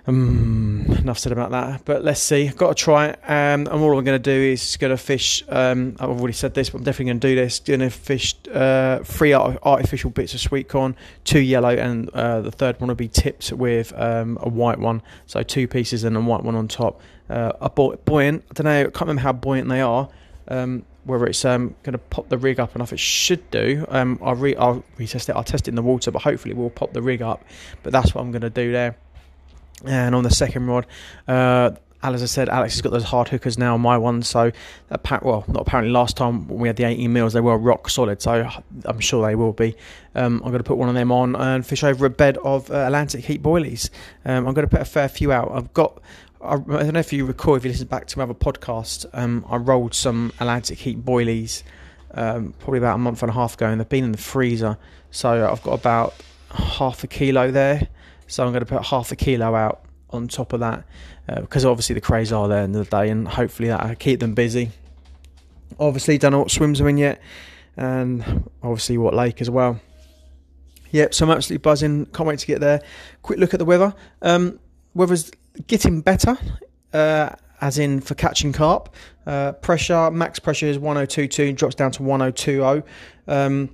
Um, 0.08 0.86
enough 0.88 1.18
said 1.18 1.32
about 1.32 1.50
that. 1.50 1.84
But 1.84 2.02
let's 2.02 2.20
see. 2.20 2.48
I've 2.48 2.56
Got 2.56 2.76
to 2.76 2.82
try 2.82 3.08
it. 3.08 3.18
Um, 3.24 3.66
and 3.66 3.68
all 3.68 3.96
I'm 3.96 4.04
going 4.04 4.06
to 4.06 4.18
do 4.18 4.30
is 4.30 4.76
going 4.78 4.90
to 4.90 4.96
fish. 4.96 5.44
Um, 5.48 5.96
I've 6.00 6.08
already 6.08 6.32
said 6.32 6.54
this, 6.54 6.70
but 6.70 6.78
I'm 6.78 6.84
definitely 6.84 7.06
going 7.06 7.20
to 7.20 7.28
do 7.28 7.34
this. 7.36 7.60
Going 7.60 7.80
to 7.80 7.90
fish 7.90 8.34
uh, 8.52 9.00
three 9.04 9.34
artificial 9.34 10.10
bits 10.10 10.32
of 10.32 10.40
sweet 10.40 10.68
corn, 10.68 10.96
two 11.24 11.40
yellow, 11.40 11.68
and 11.68 12.08
uh, 12.10 12.40
the 12.40 12.50
third 12.50 12.80
one 12.80 12.88
will 12.88 12.94
be 12.94 13.08
tipped 13.08 13.52
with 13.52 13.92
um, 14.00 14.38
a 14.40 14.48
white 14.48 14.78
one. 14.78 15.02
So 15.26 15.42
two 15.42 15.68
pieces 15.68 16.04
and 16.04 16.16
a 16.16 16.20
white 16.20 16.42
one 16.42 16.54
on 16.54 16.68
top. 16.68 17.00
Uh, 17.28 17.52
a 17.60 17.68
buoyant. 17.68 18.44
I 18.50 18.54
don't 18.54 18.64
know. 18.64 18.80
I 18.80 18.84
can't 18.84 19.00
remember 19.02 19.22
how 19.22 19.34
buoyant 19.34 19.68
they 19.68 19.82
are. 19.82 20.08
Um, 20.50 20.86
whether 21.04 21.26
it's 21.26 21.44
um, 21.44 21.74
going 21.82 21.92
to 21.92 21.98
pop 21.98 22.28
the 22.28 22.36
rig 22.36 22.60
up 22.60 22.74
enough, 22.74 22.92
it 22.92 22.98
should 22.98 23.50
do. 23.50 23.86
I'll, 23.90 24.34
re- 24.34 24.56
I'll 24.56 24.84
retest 24.98 25.28
it. 25.30 25.36
I'll 25.36 25.44
test 25.44 25.66
it 25.66 25.70
in 25.70 25.74
the 25.74 25.82
water, 25.82 26.10
but 26.10 26.22
hopefully 26.22 26.54
we'll 26.54 26.68
pop 26.68 26.92
the 26.92 27.00
rig 27.00 27.22
up. 27.22 27.44
But 27.82 27.92
that's 27.92 28.14
what 28.14 28.22
I'm 28.22 28.30
going 28.30 28.42
to 28.42 28.50
do 28.50 28.72
there. 28.72 28.96
And 29.84 30.14
on 30.14 30.24
the 30.24 30.30
second 30.30 30.66
rod, 30.66 30.86
uh, 31.26 31.70
as 32.02 32.22
I 32.22 32.26
said, 32.26 32.48
Alex 32.48 32.74
has 32.74 32.82
got 32.82 32.90
those 32.90 33.04
hard 33.04 33.28
hookers 33.28 33.58
now 33.58 33.74
on 33.74 33.80
my 33.80 33.98
one. 33.98 34.22
So, 34.22 34.52
well, 35.22 35.44
not 35.48 35.62
apparently 35.62 35.92
last 35.92 36.16
time 36.16 36.46
we 36.46 36.68
had 36.68 36.76
the 36.76 36.84
18 36.84 37.12
mils, 37.12 37.32
they 37.32 37.40
were 37.40 37.58
rock 37.58 37.90
solid. 37.90 38.22
So 38.22 38.48
I'm 38.84 39.00
sure 39.00 39.26
they 39.26 39.34
will 39.34 39.52
be. 39.52 39.76
Um, 40.14 40.40
I'm 40.44 40.50
going 40.50 40.58
to 40.58 40.64
put 40.64 40.78
one 40.78 40.88
of 40.88 40.94
them 40.94 41.10
on 41.10 41.34
and 41.34 41.66
fish 41.66 41.82
over 41.82 42.06
a 42.06 42.10
bed 42.10 42.38
of 42.38 42.70
uh, 42.70 42.74
Atlantic 42.74 43.24
heat 43.24 43.42
boilies. 43.42 43.90
Um, 44.24 44.46
I'm 44.46 44.54
going 44.54 44.66
to 44.66 44.70
put 44.70 44.80
a 44.80 44.86
fair 44.86 45.08
few 45.08 45.32
out. 45.32 45.50
I've 45.52 45.72
got. 45.74 46.00
I, 46.40 46.56
don't 46.56 46.92
know 46.92 47.00
if 47.00 47.12
you 47.12 47.24
recall, 47.24 47.56
if 47.56 47.64
you 47.64 47.70
listen 47.72 47.88
back 47.88 48.06
to 48.06 48.18
my 48.18 48.22
other 48.22 48.32
podcast, 48.32 49.06
um, 49.12 49.44
I 49.48 49.56
rolled 49.56 49.92
some 49.92 50.32
Atlantic 50.38 50.78
heat 50.78 51.04
boilies 51.04 51.64
um, 52.14 52.54
probably 52.60 52.78
about 52.78 52.94
a 52.94 52.98
month 52.98 53.22
and 53.22 53.30
a 53.30 53.34
half 53.34 53.54
ago, 53.54 53.66
and 53.66 53.80
they've 53.80 53.88
been 53.88 54.04
in 54.04 54.12
the 54.12 54.18
freezer. 54.18 54.78
So 55.10 55.50
I've 55.50 55.62
got 55.62 55.72
about 55.72 56.14
half 56.50 57.02
a 57.04 57.06
kilo 57.06 57.50
there. 57.50 57.88
So 58.28 58.44
I'm 58.44 58.52
going 58.52 58.64
to 58.64 58.66
put 58.66 58.86
half 58.86 59.10
a 59.10 59.16
kilo 59.16 59.54
out 59.54 59.82
on 60.10 60.28
top 60.28 60.52
of 60.52 60.60
that 60.60 60.84
uh, 61.28 61.40
because 61.40 61.64
obviously 61.64 61.94
the 61.94 62.00
crays 62.00 62.32
are 62.32 62.48
there 62.48 62.62
in 62.62 62.72
the 62.72 62.84
day 62.84 63.10
and 63.10 63.26
hopefully 63.26 63.68
that'll 63.68 63.94
keep 63.96 64.20
them 64.20 64.34
busy. 64.34 64.70
Obviously, 65.78 66.18
don't 66.18 66.32
know 66.32 66.38
what 66.38 66.50
swims 66.50 66.80
are 66.80 66.88
in 66.88 66.98
yet 66.98 67.20
and 67.76 68.48
obviously 68.62 68.98
what 68.98 69.14
lake 69.14 69.40
as 69.40 69.50
well. 69.50 69.80
Yep, 70.90 71.14
so 71.14 71.26
I'm 71.26 71.32
absolutely 71.32 71.62
buzzing. 71.62 72.06
Can't 72.06 72.26
wait 72.26 72.38
to 72.38 72.46
get 72.46 72.60
there. 72.60 72.82
Quick 73.22 73.38
look 73.38 73.52
at 73.54 73.58
the 73.58 73.64
weather. 73.64 73.94
Um, 74.22 74.58
weather's 74.94 75.30
getting 75.66 76.00
better, 76.00 76.38
uh, 76.92 77.30
as 77.60 77.78
in 77.78 78.00
for 78.00 78.14
catching 78.14 78.52
carp. 78.52 78.94
Uh, 79.26 79.52
pressure, 79.52 80.10
max 80.10 80.38
pressure 80.38 80.66
is 80.66 80.78
1022, 80.78 81.52
drops 81.52 81.74
down 81.74 81.90
to 81.92 82.02
1020. 82.02 82.82
Um, 83.26 83.70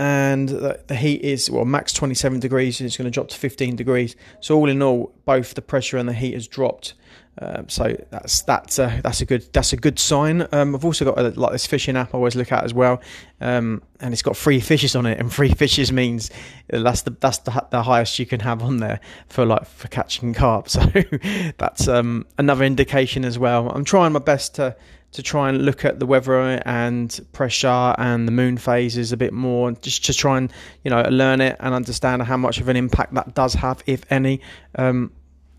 and 0.00 0.48
the 0.48 0.96
heat 0.96 1.20
is 1.20 1.50
well 1.50 1.66
max 1.66 1.92
27 1.92 2.40
degrees 2.40 2.80
and 2.80 2.86
it's 2.86 2.96
going 2.96 3.04
to 3.04 3.10
drop 3.10 3.28
to 3.28 3.36
15 3.36 3.76
degrees 3.76 4.16
so 4.40 4.56
all 4.56 4.70
in 4.70 4.80
all 4.80 5.12
both 5.26 5.52
the 5.52 5.60
pressure 5.60 5.98
and 5.98 6.08
the 6.08 6.14
heat 6.14 6.32
has 6.32 6.48
dropped 6.48 6.94
um, 7.38 7.68
so 7.68 7.96
that's 8.10 8.42
that's 8.42 8.78
a, 8.78 9.00
that's 9.02 9.20
a 9.20 9.24
good 9.24 9.50
that's 9.52 9.72
a 9.72 9.76
good 9.76 9.98
sign. 9.98 10.46
Um, 10.52 10.74
I've 10.74 10.84
also 10.84 11.06
got 11.06 11.18
a, 11.18 11.30
like 11.40 11.52
this 11.52 11.66
fishing 11.66 11.96
app 11.96 12.12
I 12.12 12.18
always 12.18 12.36
look 12.36 12.52
at 12.52 12.64
as 12.64 12.74
well, 12.74 13.00
um, 13.40 13.82
and 14.00 14.12
it's 14.12 14.20
got 14.20 14.36
free 14.36 14.60
fishes 14.60 14.94
on 14.94 15.06
it. 15.06 15.18
And 15.18 15.32
free 15.32 15.48
fishes 15.54 15.90
means 15.90 16.30
that's 16.68 17.02
the 17.02 17.16
that's 17.18 17.38
the, 17.38 17.66
the 17.70 17.82
highest 17.82 18.18
you 18.18 18.26
can 18.26 18.40
have 18.40 18.62
on 18.62 18.78
there 18.78 19.00
for 19.28 19.46
like 19.46 19.64
for 19.64 19.88
catching 19.88 20.34
carp. 20.34 20.68
So 20.80 20.84
that's 21.56 21.88
um, 21.88 22.26
another 22.36 22.64
indication 22.64 23.24
as 23.24 23.38
well. 23.38 23.70
I'm 23.70 23.84
trying 23.84 24.12
my 24.12 24.18
best 24.18 24.56
to 24.56 24.76
to 25.12 25.22
try 25.22 25.48
and 25.48 25.64
look 25.64 25.84
at 25.84 25.98
the 25.98 26.06
weather 26.06 26.40
and 26.64 27.20
pressure 27.32 27.94
and 27.98 28.28
the 28.28 28.32
moon 28.32 28.56
phases 28.56 29.12
a 29.12 29.16
bit 29.16 29.32
more, 29.32 29.72
just 29.72 30.04
to 30.06 30.14
try 30.14 30.38
and 30.38 30.52
you 30.84 30.90
know 30.90 31.02
learn 31.10 31.40
it 31.40 31.56
and 31.60 31.74
understand 31.74 32.22
how 32.22 32.36
much 32.36 32.60
of 32.60 32.68
an 32.68 32.76
impact 32.76 33.14
that 33.14 33.34
does 33.34 33.54
have, 33.54 33.82
if 33.86 34.04
any. 34.10 34.40
Um, 34.76 35.12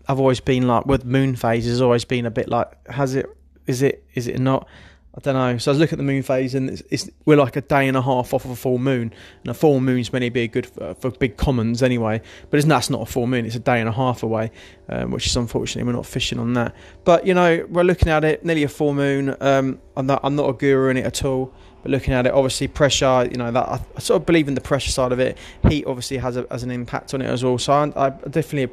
I've 0.08 0.18
always 0.18 0.40
been 0.40 0.66
like 0.66 0.86
with 0.86 1.04
moon 1.04 1.36
phases, 1.36 1.80
always 1.80 2.04
been 2.04 2.26
a 2.26 2.30
bit 2.30 2.48
like, 2.48 2.88
has 2.88 3.14
it? 3.14 3.26
Is 3.66 3.82
it? 3.82 4.04
Is 4.14 4.26
it 4.26 4.40
not? 4.40 4.66
I 5.14 5.20
don't 5.20 5.34
know. 5.34 5.58
So 5.58 5.70
I 5.70 5.72
was 5.72 5.78
looking 5.78 5.96
at 5.96 5.98
the 5.98 6.10
moon 6.10 6.22
phase, 6.22 6.54
and 6.54 6.70
it's, 6.70 6.82
it's, 6.90 7.10
we're 7.26 7.36
like 7.36 7.56
a 7.56 7.60
day 7.60 7.86
and 7.86 7.98
a 7.98 8.02
half 8.02 8.32
off 8.32 8.46
of 8.46 8.50
a 8.50 8.56
full 8.56 8.78
moon, 8.78 9.12
and 9.42 9.50
a 9.50 9.54
full 9.54 9.78
moon's 9.78 10.10
meant 10.10 10.24
to 10.24 10.30
be 10.30 10.48
good 10.48 10.64
for, 10.64 10.94
for 10.94 11.10
big 11.10 11.36
commons 11.36 11.82
anyway. 11.82 12.22
But 12.48 12.56
it's 12.56 12.66
that's 12.66 12.88
not 12.88 13.02
a 13.02 13.06
full 13.06 13.26
moon; 13.26 13.44
it's 13.44 13.54
a 13.54 13.60
day 13.60 13.78
and 13.78 13.88
a 13.90 13.92
half 13.92 14.22
away, 14.22 14.50
um, 14.88 15.10
which 15.10 15.26
is 15.26 15.36
unfortunately 15.36 15.86
we're 15.86 15.96
not 15.96 16.06
fishing 16.06 16.38
on 16.38 16.54
that. 16.54 16.74
But 17.04 17.26
you 17.26 17.34
know, 17.34 17.66
we're 17.68 17.82
looking 17.82 18.08
at 18.08 18.24
it 18.24 18.42
nearly 18.42 18.62
a 18.62 18.68
full 18.68 18.94
moon. 18.94 19.36
Um, 19.40 19.80
I'm 19.96 20.06
not 20.06 20.20
I'm 20.24 20.34
not 20.34 20.48
a 20.48 20.54
guru 20.54 20.88
in 20.88 20.96
it 20.96 21.04
at 21.04 21.24
all. 21.26 21.52
But 21.82 21.90
looking 21.90 22.14
at 22.14 22.26
it, 22.26 22.32
obviously 22.32 22.68
pressure, 22.68 23.28
you 23.30 23.36
know, 23.36 23.50
that 23.50 23.68
I, 23.68 23.80
I 23.96 24.00
sort 24.00 24.20
of 24.20 24.26
believe 24.26 24.48
in 24.48 24.54
the 24.54 24.60
pressure 24.60 24.90
side 24.90 25.12
of 25.12 25.20
it. 25.20 25.36
Heat 25.68 25.84
obviously 25.86 26.18
has 26.18 26.36
a, 26.36 26.46
has 26.50 26.62
an 26.62 26.70
impact 26.70 27.14
on 27.14 27.22
it 27.22 27.26
as 27.26 27.44
well. 27.44 27.58
So 27.58 27.72
I, 27.72 28.06
I 28.06 28.10
definitely 28.10 28.72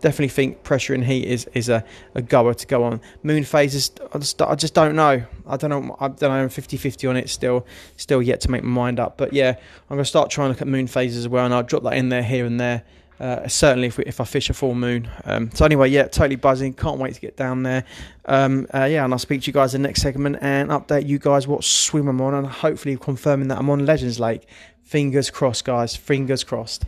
definitely 0.00 0.28
think 0.28 0.62
pressure 0.62 0.94
and 0.94 1.04
heat 1.04 1.24
is, 1.26 1.48
is 1.54 1.68
a, 1.68 1.84
a 2.14 2.22
goer 2.22 2.54
to 2.54 2.66
go 2.66 2.84
on. 2.84 3.00
Moon 3.22 3.44
phases, 3.44 3.90
I 4.12 4.18
just, 4.18 4.40
I 4.42 4.54
just 4.54 4.74
don't 4.74 4.94
know. 4.94 5.24
I 5.46 5.56
don't 5.56 5.70
know. 5.70 5.96
I 6.00 6.08
don't 6.08 6.22
know. 6.22 6.30
I'm 6.30 6.48
50-50 6.48 7.08
on 7.08 7.16
it 7.16 7.30
still. 7.30 7.66
Still 7.96 8.22
yet 8.22 8.40
to 8.42 8.50
make 8.50 8.62
my 8.62 8.70
mind 8.70 9.00
up. 9.00 9.16
But 9.16 9.32
yeah, 9.32 9.56
I'm 9.88 9.96
gonna 9.96 10.04
start 10.04 10.30
trying 10.30 10.46
to 10.46 10.50
look 10.50 10.62
at 10.62 10.68
moon 10.68 10.86
phases 10.86 11.18
as 11.18 11.28
well, 11.28 11.44
and 11.44 11.54
I'll 11.54 11.62
drop 11.62 11.82
that 11.84 11.94
in 11.94 12.08
there 12.08 12.22
here 12.22 12.44
and 12.44 12.60
there. 12.60 12.82
Uh, 13.20 13.46
certainly 13.46 13.88
if, 13.88 13.98
we, 13.98 14.04
if 14.04 14.18
I 14.18 14.24
fish 14.24 14.48
a 14.48 14.54
full 14.54 14.74
moon. 14.74 15.08
Um, 15.24 15.50
so 15.52 15.66
anyway, 15.66 15.90
yeah, 15.90 16.04
totally 16.04 16.36
buzzing. 16.36 16.72
Can't 16.72 16.98
wait 16.98 17.14
to 17.14 17.20
get 17.20 17.36
down 17.36 17.62
there. 17.62 17.84
Um, 18.24 18.66
uh, 18.72 18.84
yeah, 18.84 19.04
and 19.04 19.12
I'll 19.12 19.18
speak 19.18 19.42
to 19.42 19.46
you 19.48 19.52
guys 19.52 19.74
in 19.74 19.82
the 19.82 19.88
next 19.88 20.00
segment 20.00 20.38
and 20.40 20.70
update 20.70 21.06
you 21.06 21.18
guys 21.18 21.46
what 21.46 21.62
swim 21.62 22.08
I'm 22.08 22.20
on, 22.22 22.32
and 22.32 22.46
hopefully 22.46 22.96
confirming 22.96 23.48
that 23.48 23.58
I'm 23.58 23.68
on 23.68 23.84
Legends 23.84 24.18
Lake. 24.18 24.46
Fingers 24.82 25.28
crossed, 25.28 25.66
guys. 25.66 25.94
Fingers 25.94 26.42
crossed. 26.44 26.86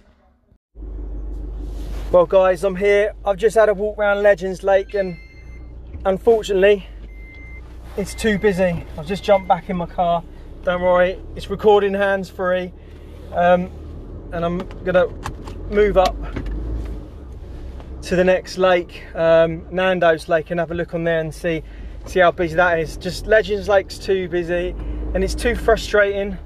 Well, 2.10 2.26
guys, 2.26 2.64
I'm 2.64 2.76
here. 2.76 3.12
I've 3.26 3.36
just 3.36 3.54
had 3.54 3.68
a 3.68 3.74
walk 3.74 3.98
around 3.98 4.22
Legends 4.22 4.62
Lake, 4.62 4.94
and 4.94 5.18
unfortunately, 6.06 6.86
it's 7.98 8.14
too 8.14 8.38
busy. 8.38 8.86
I've 8.96 9.06
just 9.06 9.22
jumped 9.22 9.48
back 9.48 9.68
in 9.68 9.76
my 9.76 9.86
car. 9.86 10.24
Don't 10.62 10.80
worry, 10.80 11.18
it's 11.36 11.50
recording 11.50 11.92
hands 11.92 12.30
free. 12.30 12.72
Um, 13.32 13.70
and 14.32 14.44
I'm 14.44 14.58
gonna 14.84 15.08
move 15.72 15.96
up 15.96 16.16
to 18.02 18.16
the 18.16 18.24
next 18.24 18.58
lake, 18.58 19.04
um, 19.14 19.66
Nando's 19.70 20.28
Lake, 20.28 20.50
and 20.50 20.60
have 20.60 20.70
a 20.70 20.74
look 20.74 20.92
on 20.94 21.04
there 21.04 21.20
and 21.20 21.34
see 21.34 21.62
see 22.04 22.20
how 22.20 22.30
busy 22.30 22.56
that 22.56 22.78
is. 22.78 22.96
Just 22.96 23.26
Legends 23.26 23.68
Lake's 23.68 23.98
too 23.98 24.28
busy, 24.28 24.70
and 25.14 25.24
it's 25.24 25.34
too 25.34 25.54
frustrating. 25.54 26.36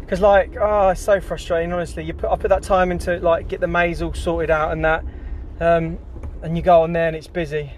Because 0.00 0.20
like, 0.20 0.56
oh, 0.60 0.90
it's 0.90 1.00
so 1.00 1.20
frustrating. 1.20 1.72
Honestly, 1.72 2.04
you 2.04 2.12
put 2.12 2.30
I 2.30 2.36
put 2.36 2.48
that 2.48 2.62
time 2.62 2.90
into 2.90 3.18
like 3.18 3.48
get 3.48 3.60
the 3.60 3.68
maize 3.68 4.02
all 4.02 4.12
sorted 4.12 4.50
out 4.50 4.72
and 4.72 4.84
that, 4.84 5.04
um, 5.60 5.98
and 6.42 6.56
you 6.56 6.62
go 6.62 6.82
on 6.82 6.92
there 6.92 7.08
and 7.08 7.16
it's 7.16 7.28
busy. 7.28 7.72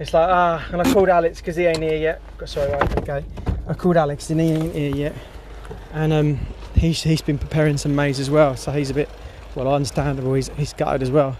It's 0.00 0.14
like 0.14 0.28
ah, 0.28 0.66
and 0.72 0.80
I 0.80 0.92
called 0.92 1.08
Alex 1.08 1.40
because 1.40 1.56
he 1.56 1.66
ain't 1.66 1.82
here 1.82 1.96
yet. 1.96 2.22
Sorry, 2.46 2.72
right, 2.72 2.98
okay. 2.98 3.24
I 3.68 3.74
called 3.74 3.96
Alex 3.96 4.30
and 4.30 4.40
he 4.40 4.50
ain't 4.50 4.74
here 4.74 4.96
yet, 4.96 5.14
and 5.92 6.12
um, 6.12 6.40
he's 6.74 7.02
he's 7.02 7.20
been 7.20 7.38
preparing 7.38 7.76
some 7.76 7.94
maize 7.94 8.18
as 8.18 8.30
well, 8.30 8.56
so 8.56 8.72
he's 8.72 8.90
a 8.90 8.94
bit 8.94 9.10
well 9.54 9.72
understandable. 9.72 10.34
He's 10.34 10.48
he's 10.50 10.72
gutted 10.72 11.02
as 11.02 11.10
well. 11.10 11.36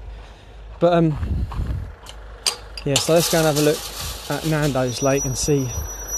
But 0.81 0.93
um, 0.93 1.47
yeah. 2.85 2.95
So 2.95 3.15
let's 3.15 3.31
go 3.31 3.39
and 3.39 3.47
have 3.47 3.59
a 3.59 3.63
look 3.63 3.79
at 4.31 4.47
Nando's 4.47 5.03
Lake 5.03 5.25
and 5.25 5.37
see 5.37 5.69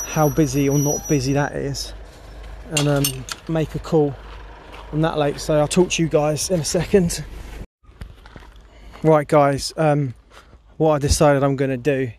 how 0.05 0.29
busy 0.29 0.69
or 0.69 0.79
not 0.79 1.07
busy 1.09 1.33
that 1.35 1.53
is, 1.53 1.93
and 2.73 2.89
um, 2.89 3.05
make 3.49 3.75
a 3.75 3.79
call 3.79 4.15
on 4.93 5.01
that 5.03 5.19
lake. 5.19 5.39
So 5.39 5.59
I'll 5.59 5.69
talk 5.69 5.91
to 5.91 6.03
you 6.03 6.09
guys 6.09 6.51
in 6.51 6.61
a 6.61 6.65
second. 6.65 7.25
Right, 9.03 9.27
guys. 9.27 9.73
Um, 9.77 10.15
what 10.77 10.95
I 10.95 10.99
decided 10.99 11.43
I'm 11.43 11.57
going 11.57 11.71
to 11.71 11.77
do 11.77 12.13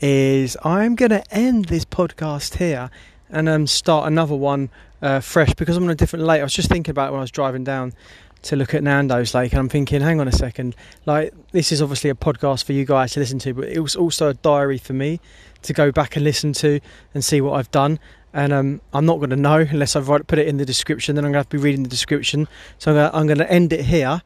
is 0.00 0.56
I'm 0.64 0.94
going 0.94 1.10
to 1.10 1.22
end 1.34 1.66
this 1.66 1.84
podcast 1.84 2.56
here 2.56 2.90
and 3.28 3.48
um, 3.48 3.66
start 3.66 4.06
another 4.06 4.34
one 4.34 4.70
uh, 5.02 5.20
fresh 5.20 5.54
because 5.54 5.76
I'm 5.76 5.84
on 5.84 5.90
a 5.90 5.94
different 5.94 6.24
lake. 6.24 6.40
I 6.40 6.44
was 6.44 6.52
just 6.52 6.68
thinking 6.68 6.90
about 6.90 7.08
it 7.08 7.12
when 7.12 7.18
I 7.18 7.22
was 7.22 7.30
driving 7.30 7.64
down 7.64 7.92
to 8.42 8.56
look 8.56 8.74
at 8.74 8.82
Nando's 8.82 9.34
Lake, 9.34 9.52
and 9.52 9.60
I'm 9.60 9.68
thinking, 9.68 10.00
hang 10.00 10.20
on 10.20 10.28
a 10.28 10.32
second, 10.32 10.74
like 11.06 11.34
this 11.52 11.72
is 11.72 11.82
obviously 11.82 12.10
a 12.10 12.14
podcast 12.14 12.64
for 12.64 12.72
you 12.72 12.84
guys 12.84 13.12
to 13.12 13.20
listen 13.20 13.38
to, 13.40 13.54
but 13.54 13.68
it 13.68 13.80
was 13.80 13.96
also 13.96 14.28
a 14.28 14.34
diary 14.34 14.78
for 14.78 14.92
me 14.92 15.20
to 15.62 15.72
go 15.72 15.92
back 15.92 16.16
and 16.16 16.24
listen 16.24 16.52
to 16.54 16.80
and 17.14 17.24
see 17.24 17.40
what 17.40 17.52
I've 17.52 17.70
done. 17.70 17.98
And 18.32 18.52
um, 18.52 18.80
I'm 18.92 19.04
not 19.06 19.16
going 19.16 19.30
to 19.30 19.36
know 19.36 19.66
unless 19.68 19.96
I've 19.96 20.06
put 20.06 20.38
it 20.38 20.46
in 20.46 20.56
the 20.56 20.64
description. 20.64 21.16
Then 21.16 21.24
I'm 21.24 21.32
going 21.32 21.34
to 21.34 21.38
have 21.40 21.48
to 21.48 21.56
be 21.56 21.62
reading 21.62 21.82
the 21.82 21.88
description. 21.88 22.46
So 22.78 23.10
I'm 23.12 23.26
going 23.26 23.38
to 23.38 23.50
end 23.50 23.72
it 23.72 23.84
here, 23.86 24.22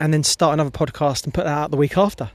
and 0.00 0.12
then 0.12 0.24
start 0.24 0.54
another 0.54 0.70
podcast 0.70 1.24
and 1.24 1.32
put 1.32 1.44
that 1.44 1.56
out 1.56 1.70
the 1.70 1.76
week 1.76 1.96
after. 1.96 2.30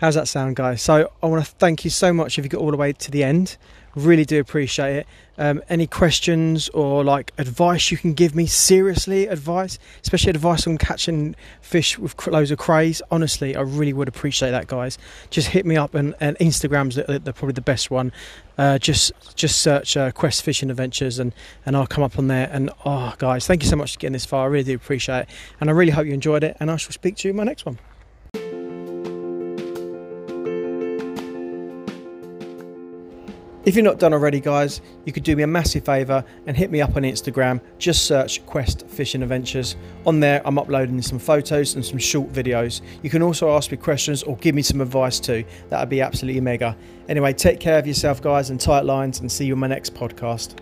How's 0.00 0.14
that 0.14 0.26
sound, 0.26 0.56
guys? 0.56 0.82
So 0.82 1.12
I 1.22 1.26
want 1.26 1.44
to 1.44 1.50
thank 1.52 1.84
you 1.84 1.90
so 1.90 2.12
much 2.12 2.38
if 2.38 2.44
you 2.44 2.48
got 2.48 2.60
all 2.60 2.70
the 2.70 2.76
way 2.76 2.92
to 2.92 3.10
the 3.10 3.22
end. 3.22 3.56
Really 3.94 4.24
do 4.24 4.40
appreciate 4.40 4.96
it. 4.96 5.06
Um, 5.36 5.62
any 5.68 5.86
questions 5.86 6.68
or 6.70 7.04
like 7.04 7.32
advice 7.36 7.90
you 7.90 7.96
can 7.96 8.14
give 8.14 8.34
me? 8.34 8.46
Seriously, 8.46 9.26
advice, 9.26 9.78
especially 10.02 10.30
advice 10.30 10.66
on 10.66 10.78
catching 10.78 11.34
fish 11.60 11.98
with 11.98 12.26
loads 12.26 12.50
of 12.50 12.58
crays. 12.58 13.02
Honestly, 13.10 13.56
I 13.56 13.60
really 13.60 13.92
would 13.92 14.08
appreciate 14.08 14.50
that, 14.50 14.66
guys. 14.66 14.98
Just 15.30 15.48
hit 15.48 15.66
me 15.66 15.76
up, 15.76 15.94
and, 15.94 16.14
and 16.20 16.38
Instagram's 16.38 16.96
the, 16.96 17.18
the, 17.18 17.32
probably 17.32 17.52
the 17.54 17.60
best 17.60 17.90
one. 17.90 18.12
Uh, 18.56 18.78
just 18.78 19.12
just 19.34 19.60
search 19.60 19.96
uh, 19.96 20.10
Quest 20.12 20.42
Fishing 20.42 20.70
Adventures, 20.70 21.18
and 21.18 21.34
and 21.66 21.76
I'll 21.76 21.86
come 21.86 22.04
up 22.04 22.18
on 22.18 22.28
there. 22.28 22.48
And 22.52 22.70
oh, 22.84 23.14
guys, 23.18 23.46
thank 23.46 23.62
you 23.62 23.68
so 23.68 23.76
much 23.76 23.94
for 23.94 23.98
getting 23.98 24.12
this 24.12 24.26
far. 24.26 24.44
I 24.44 24.46
really 24.48 24.64
do 24.64 24.74
appreciate 24.74 25.20
it, 25.20 25.28
and 25.60 25.68
I 25.68 25.72
really 25.72 25.92
hope 25.92 26.06
you 26.06 26.14
enjoyed 26.14 26.44
it. 26.44 26.56
And 26.60 26.70
I 26.70 26.76
shall 26.76 26.92
speak 26.92 27.16
to 27.16 27.28
you 27.28 27.30
in 27.30 27.36
my 27.36 27.44
next 27.44 27.66
one. 27.66 27.78
If 33.64 33.76
you're 33.76 33.84
not 33.84 34.00
done 34.00 34.12
already, 34.12 34.40
guys, 34.40 34.80
you 35.04 35.12
could 35.12 35.22
do 35.22 35.36
me 35.36 35.44
a 35.44 35.46
massive 35.46 35.84
favour 35.84 36.24
and 36.46 36.56
hit 36.56 36.72
me 36.72 36.80
up 36.80 36.96
on 36.96 37.04
Instagram. 37.04 37.60
Just 37.78 38.06
search 38.06 38.44
Quest 38.44 38.88
Fishing 38.88 39.22
Adventures. 39.22 39.76
On 40.04 40.18
there, 40.18 40.42
I'm 40.44 40.58
uploading 40.58 41.00
some 41.00 41.20
photos 41.20 41.76
and 41.76 41.84
some 41.84 41.98
short 41.98 42.32
videos. 42.32 42.80
You 43.02 43.10
can 43.10 43.22
also 43.22 43.54
ask 43.54 43.70
me 43.70 43.76
questions 43.76 44.24
or 44.24 44.36
give 44.38 44.56
me 44.56 44.62
some 44.62 44.80
advice 44.80 45.20
too. 45.20 45.44
That 45.68 45.78
would 45.78 45.90
be 45.90 46.00
absolutely 46.00 46.40
mega. 46.40 46.76
Anyway, 47.08 47.32
take 47.34 47.60
care 47.60 47.78
of 47.78 47.86
yourself, 47.86 48.20
guys, 48.20 48.50
and 48.50 48.60
tight 48.60 48.84
lines, 48.84 49.20
and 49.20 49.30
see 49.30 49.46
you 49.46 49.54
on 49.54 49.60
my 49.60 49.68
next 49.68 49.94
podcast. 49.94 50.58